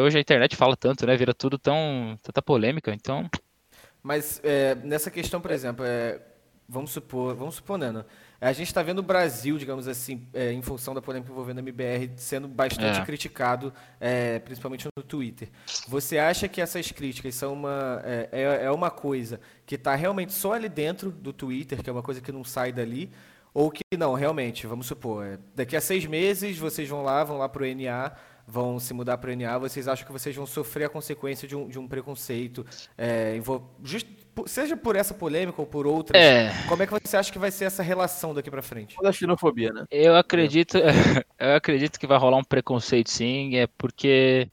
[0.05, 1.17] hoje a internet fala tanto, né?
[1.17, 3.29] Vira tudo tão tanta polêmica, então.
[4.03, 6.21] Mas é, nessa questão, por exemplo, é,
[6.69, 8.05] vamos supor, vamos suponendo,
[8.41, 11.61] a gente está vendo o Brasil, digamos assim, é, em função da polêmica envolvendo a
[11.61, 13.05] MBR, sendo bastante é.
[13.05, 15.49] criticado, é, principalmente no Twitter.
[15.89, 20.33] Você acha que essas críticas são uma é, é, é uma coisa que está realmente
[20.33, 23.11] só ali dentro do Twitter, que é uma coisa que não sai dali?
[23.55, 27.49] Ou que não, realmente, vamos supor, daqui a seis meses vocês vão lá, vão lá
[27.49, 28.13] para o NA,
[28.47, 31.57] vão se mudar para o NA, vocês acham que vocês vão sofrer a consequência de
[31.57, 32.67] um, de um preconceito,
[32.99, 33.41] é,
[33.83, 34.07] just,
[34.47, 36.21] seja por essa polêmica ou por outras?
[36.21, 36.53] É.
[36.69, 38.97] Como é que você acha que vai ser essa relação daqui para frente?
[39.03, 39.87] Da xenofobia, né?
[39.91, 40.77] Eu acredito,
[41.39, 44.51] eu acredito que vai rolar um preconceito sim, é porque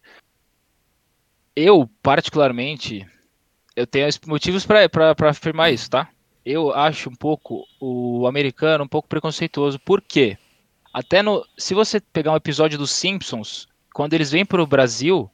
[1.56, 3.06] eu, particularmente,
[3.76, 4.90] eu tenho motivos para
[5.30, 6.10] afirmar isso, tá?
[6.46, 9.80] Eu acho um pouco o americano um pouco preconceituoso.
[9.80, 10.38] Por quê?
[10.94, 15.30] Até no, se você pegar um episódio dos Simpsons, quando eles vêm para o Brasil,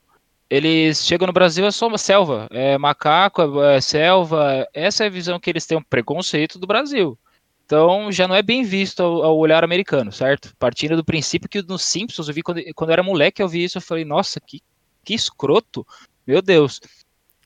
[0.50, 4.68] eles chegam no Brasil é só uma selva, é macaco, é selva.
[4.74, 7.18] Essa é a visão que eles têm um preconceito do Brasil.
[7.66, 10.56] Então já não é bem visto ao, ao, olhar americano, certo?
[10.58, 13.64] Partindo do princípio que nos Simpsons eu vi quando, quando eu era moleque, eu vi
[13.64, 14.60] isso, eu falei, nossa, que,
[15.04, 15.86] que escroto,
[16.26, 16.82] meu Deus.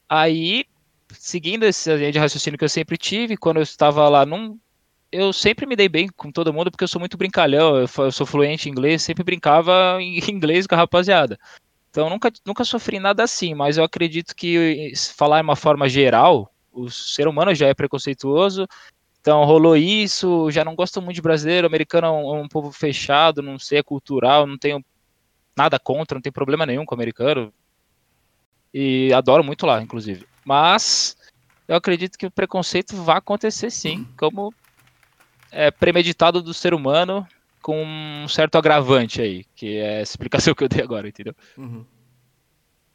[0.08, 0.64] Aí,
[1.12, 4.58] seguindo esse linha de raciocínio que eu sempre tive, quando eu estava lá num,
[5.12, 8.12] eu sempre me dei bem com todo mundo porque eu sou muito brincalhão, eu, eu
[8.14, 11.38] sou fluente em inglês, sempre brincava em inglês com a rapaziada.
[11.94, 16.52] Então nunca, nunca sofri nada assim, mas eu acredito que falar de uma forma geral,
[16.72, 18.68] o ser humano já é preconceituoso,
[19.22, 22.72] então rolou isso, já não gosto muito de brasileiro, americano é um, é um povo
[22.72, 24.84] fechado, não sei, é cultural, não tenho
[25.56, 27.54] nada contra, não tem problema nenhum com o americano.
[28.74, 30.26] E adoro muito lá, inclusive.
[30.44, 31.16] Mas
[31.68, 34.52] eu acredito que o preconceito vai acontecer sim, como
[35.52, 37.24] é, premeditado do ser humano
[37.64, 41.34] com um certo agravante aí, que é essa explicação que eu dei agora, entendeu?
[41.58, 41.84] Uhum.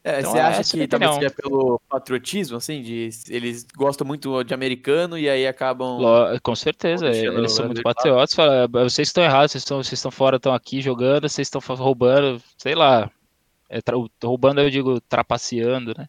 [0.05, 4.55] É, então, você acha que talvez seja pelo patriotismo, assim, de eles gostam muito de
[4.55, 5.99] americano e aí acabam.
[6.43, 8.39] Com certeza, eles são muito patriotas.
[8.39, 12.41] Ah, vocês estão errados, vocês estão, vocês estão fora, estão aqui jogando, vocês estão roubando,
[12.57, 13.11] sei lá.
[13.69, 13.81] É,
[14.25, 16.09] roubando, eu digo, trapaceando, né?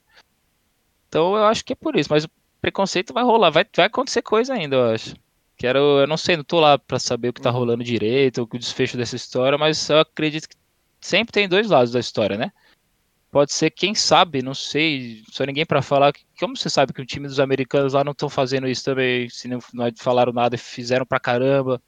[1.09, 2.29] Então eu acho que é por isso, mas o
[2.61, 5.15] preconceito vai rolar, vai, vai acontecer coisa ainda, eu acho.
[5.59, 7.57] Quero, eu não sei, não tô lá para saber o que tá uhum.
[7.57, 10.55] rolando direito, o desfecho dessa história, mas eu acredito que
[11.01, 12.49] sempre tem dois lados da história, né?
[13.29, 16.13] Pode ser, quem sabe, não sei, só ninguém para falar.
[16.39, 19.49] Como você sabe que o time dos americanos lá não estão fazendo isso também, se
[19.49, 21.81] não, não falaram nada e fizeram pra caramba?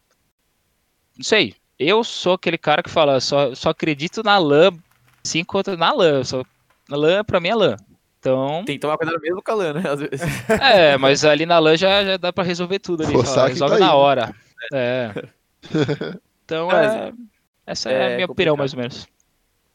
[1.18, 1.56] Não sei.
[1.80, 4.70] Eu sou aquele cara que fala, só, só acredito na lã,
[5.24, 6.26] sim, quanto na lã.
[6.26, 6.44] Só,
[6.90, 7.78] na lã, pra mim é lã.
[8.22, 8.64] Então.
[8.66, 9.84] Tem que tomar cuidado mesmo com a lã, né?
[9.90, 10.22] Às vezes.
[10.62, 13.14] É, mas ali na lã já, já dá pra resolver tudo ali.
[13.26, 14.34] Só, resolve tá na hora.
[14.72, 15.12] É.
[16.46, 17.12] Então é,
[17.66, 18.32] Essa é, é a minha complicado.
[18.32, 19.08] opinião, mais ou menos.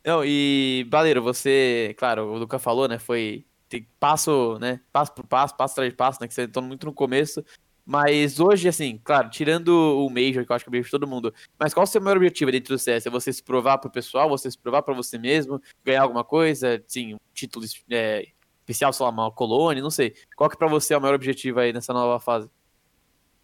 [0.04, 5.26] Não, e, Baleiro, você, claro, o Luca falou, né, foi tem passo, né, passo por
[5.26, 7.44] passo, passo atrás de passo, né, que você entrou muito no começo,
[7.84, 10.90] mas hoje, assim, claro, tirando o Major, que eu acho que é o Major de
[10.92, 13.06] todo mundo, mas qual é o seu maior objetivo dentro do CS?
[13.06, 16.80] É você se provar pro pessoal, você se provar para você mesmo, ganhar alguma coisa,
[16.86, 18.28] sim, um título é,
[18.66, 20.14] especial, sei lá, uma colônia, não sei.
[20.36, 22.50] Qual que pra você é o maior objetivo aí nessa nova fase?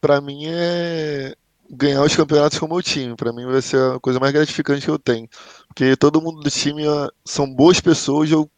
[0.01, 1.35] Pra mim é
[1.71, 3.15] ganhar os campeonatos com o meu time.
[3.15, 5.29] Para mim vai ser a coisa mais gratificante que eu tenho.
[5.69, 6.83] Porque todo mundo do time
[7.25, 8.51] são boas pessoas, eu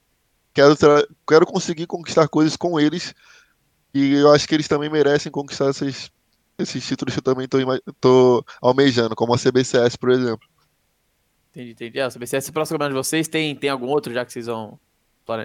[0.54, 0.74] quero,
[1.28, 3.14] quero conseguir conquistar coisas com eles
[3.92, 6.10] e eu acho que eles também merecem conquistar esses,
[6.58, 10.48] esses títulos que eu também estou almejando, como a CBCS, por exemplo.
[11.50, 12.00] Entendi, entendi.
[12.00, 14.80] Ah, a CBCS, próximo de vocês, tem, tem algum outro já que vocês vão,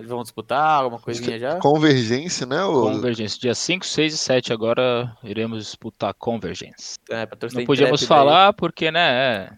[0.06, 0.82] vão disputar?
[0.82, 1.56] Alguma coisinha já?
[1.58, 2.64] Convergência, né?
[2.64, 2.92] Ou...
[2.92, 3.40] Convergência.
[3.40, 6.98] Dia 5, 6 e 7 agora iremos disputar Convergência.
[7.10, 8.58] É, Não podíamos falar daí.
[8.58, 9.52] porque, né, é...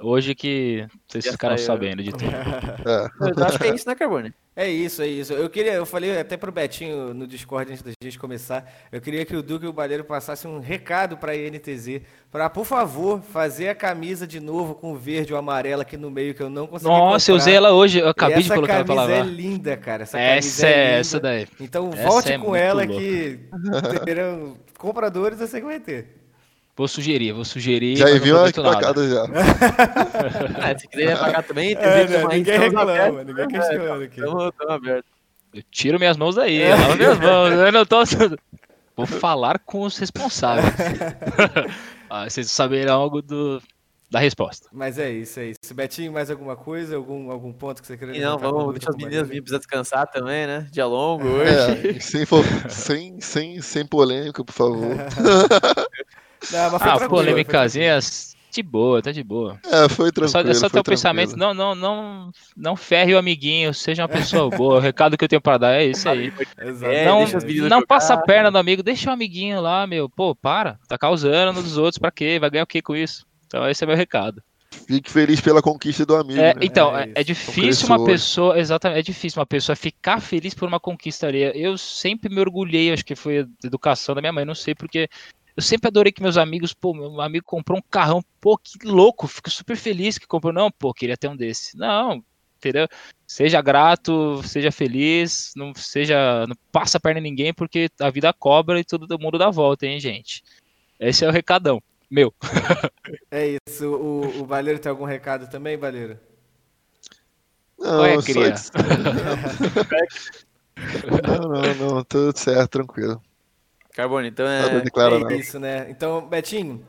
[0.00, 1.66] Hoje que vocês já ficaram saiu.
[1.66, 2.24] sabendo de tudo.
[2.86, 3.40] É.
[3.40, 4.32] Eu acho que é isso, né, Carbone?
[4.58, 5.32] É isso, é isso.
[5.32, 9.24] Eu queria, eu falei até pro Betinho no Discord antes da gente começar, eu queria
[9.24, 13.22] que o Duque e o Baleiro passassem um recado para a INTZ, para por favor
[13.22, 16.50] fazer a camisa de novo com o verde ou amarelo aqui no meio que eu
[16.50, 17.32] não consegui Nossa, comprar.
[17.32, 19.10] eu usei ela hoje, eu acabei de colocar ela pra lavar.
[19.10, 20.02] Essa camisa é linda, cara.
[20.02, 21.46] Essa, essa é, é essa daí.
[21.60, 23.00] Então essa volte é com ela louca.
[23.00, 23.38] que
[24.04, 26.18] terão compradores, eu sei que vai ter.
[26.78, 27.96] Vou sugerir, vou sugerir.
[27.96, 29.24] Já enviou a pagada já.
[30.64, 34.20] é, se quiser pagar também, tem é, né, ninguém reclama, ninguém questiona aqui.
[34.20, 35.10] Estamos abertos.
[35.52, 36.76] Eu tiro minhas mãos daí, é.
[36.76, 37.96] lavo minhas mãos, eu não tô...
[38.96, 40.72] Vou falar com os responsáveis.
[42.08, 43.60] ah, vocês saberão algo do,
[44.08, 44.68] da resposta.
[44.72, 45.74] Mas é isso, é isso.
[45.74, 46.94] Betinho, mais alguma coisa?
[46.94, 50.46] Algum, algum ponto que você queria Não, vamos deixar as meninas virem precisar descansar também,
[50.46, 50.68] né?
[50.70, 51.88] Dia longo hoje.
[51.88, 52.24] É, sem,
[52.68, 54.96] sem, sem, sem polêmica, por favor.
[56.50, 59.58] Não, mas foi ah, polêmicazinhas de boa, tá de boa.
[59.64, 60.50] É, foi tranquilo.
[60.50, 64.08] É só, é só teu pensamento, não, não, não, não ferre o amiguinho, seja uma
[64.08, 64.76] pessoa boa.
[64.76, 66.32] O recado que eu tenho para dar é isso aí.
[66.82, 67.24] É, não
[67.68, 70.08] não passa a perna do amigo, deixa o amiguinho lá, meu.
[70.08, 72.38] Pô, para, tá causando nos outros, pra quê?
[72.40, 73.26] Vai ganhar o que com isso?
[73.46, 74.42] Então esse é meu recado.
[74.86, 76.40] Fique feliz pela conquista do amigo.
[76.40, 76.60] É, né?
[76.62, 80.78] Então, é, é difícil uma pessoa, exatamente, é difícil uma pessoa ficar feliz por uma
[80.78, 81.42] conquista ali.
[81.54, 85.08] Eu sempre me orgulhei, acho que foi a educação da minha mãe, não sei porque
[85.58, 89.26] eu sempre adorei que meus amigos, pô, meu amigo comprou um carrão, pô, que louco,
[89.26, 90.52] fico super feliz que comprou.
[90.52, 91.76] Não, pô, queria ter um desse.
[91.76, 92.22] Não,
[92.56, 92.86] entendeu?
[93.26, 98.32] Seja grato, seja feliz, não seja, não passa a perna em ninguém porque a vida
[98.32, 100.44] cobra e todo mundo dá volta, hein, gente.
[101.00, 102.32] Esse é o recadão, meu.
[103.32, 103.90] É isso.
[103.90, 106.20] O, o Baleiro tem algum recado também, Baleiro?
[107.76, 108.54] Não, Olha, cria.
[111.26, 113.20] não, não, não, tudo certo, tranquilo.
[113.94, 115.86] Carbone, então é, é isso, né?
[115.90, 116.84] Então, Betinho,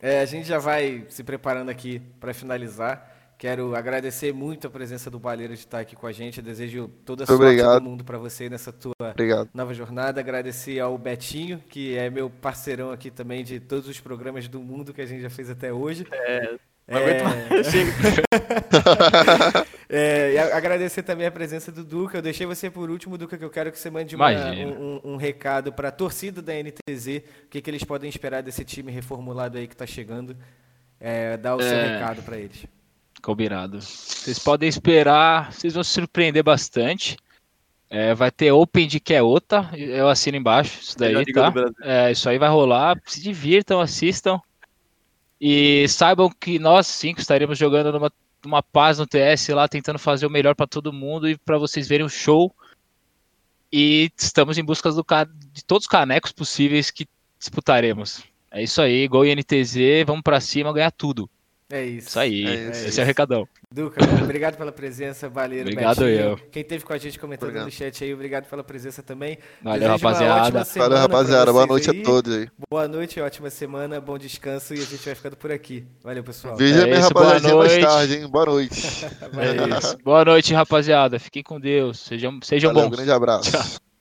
[0.00, 3.10] é, a gente já vai se preparando aqui para finalizar.
[3.38, 6.38] Quero agradecer muito a presença do Baleiro de estar aqui com a gente.
[6.38, 7.80] Eu desejo toda a sorte Obrigado.
[7.80, 9.48] do mundo para você nessa tua Obrigado.
[9.52, 10.20] nova jornada.
[10.20, 14.94] Agradecer ao Betinho, que é meu parceirão aqui também de todos os programas do mundo
[14.94, 16.06] que a gente já fez até hoje.
[16.12, 16.54] É,
[16.88, 17.22] é...
[19.88, 22.18] é, e agradecer também a presença do Duca.
[22.18, 25.16] Eu deixei você por último, Duca, que eu quero que você mande uma, um, um,
[25.16, 27.22] recado para a torcida da NTZ.
[27.44, 30.36] O que, que eles podem esperar desse time reformulado aí que está chegando.
[31.00, 31.94] É, dar o seu é.
[31.94, 32.66] recado para eles.
[33.22, 33.80] Combinado.
[33.80, 37.16] Vocês podem esperar, vocês vão se surpreender bastante.
[37.88, 41.52] É, vai ter Open de que é outra, eu assino embaixo, isso daí, tá?
[41.82, 42.98] É, isso aí vai rolar.
[43.04, 44.40] Se divirtam, assistam.
[45.44, 48.12] E saibam que nós cinco estaremos jogando numa,
[48.44, 51.88] numa paz no TS lá, tentando fazer o melhor para todo mundo e para vocês
[51.88, 52.54] verem o show.
[53.72, 55.04] E estamos em busca do,
[55.52, 57.08] de todos os canecos possíveis que
[57.40, 58.22] disputaremos.
[58.52, 61.28] É isso aí, Gol NTZ, vamos para cima ganhar tudo.
[61.72, 62.08] É isso.
[62.08, 63.00] Isso aí, é esse isso.
[63.00, 63.48] é o recadão.
[63.72, 65.70] Duca, obrigado pela presença, Valeiro.
[65.70, 66.20] Obrigado Betinho.
[66.20, 66.36] eu.
[66.50, 67.64] Quem teve com a gente comentando obrigado.
[67.64, 69.38] no chat aí, obrigado pela presença também.
[69.62, 70.64] Valeu, rapaziada.
[70.64, 71.50] Valeu, rapaziada.
[71.50, 72.02] Boa noite aí.
[72.02, 72.48] a todos aí.
[72.68, 75.86] Boa noite, ótima semana, bom descanso e a gente vai ficando por aqui.
[76.04, 76.56] Valeu, pessoal.
[76.56, 78.28] Veja é minha rapaziada mais tarde, hein?
[78.28, 79.06] Boa noite.
[79.06, 81.18] é boa noite, rapaziada.
[81.18, 82.00] Fiquem com Deus.
[82.00, 82.92] Sejam, sejam Valeu, bons.
[82.92, 83.50] Um grande abraço.
[83.50, 83.91] Tchau.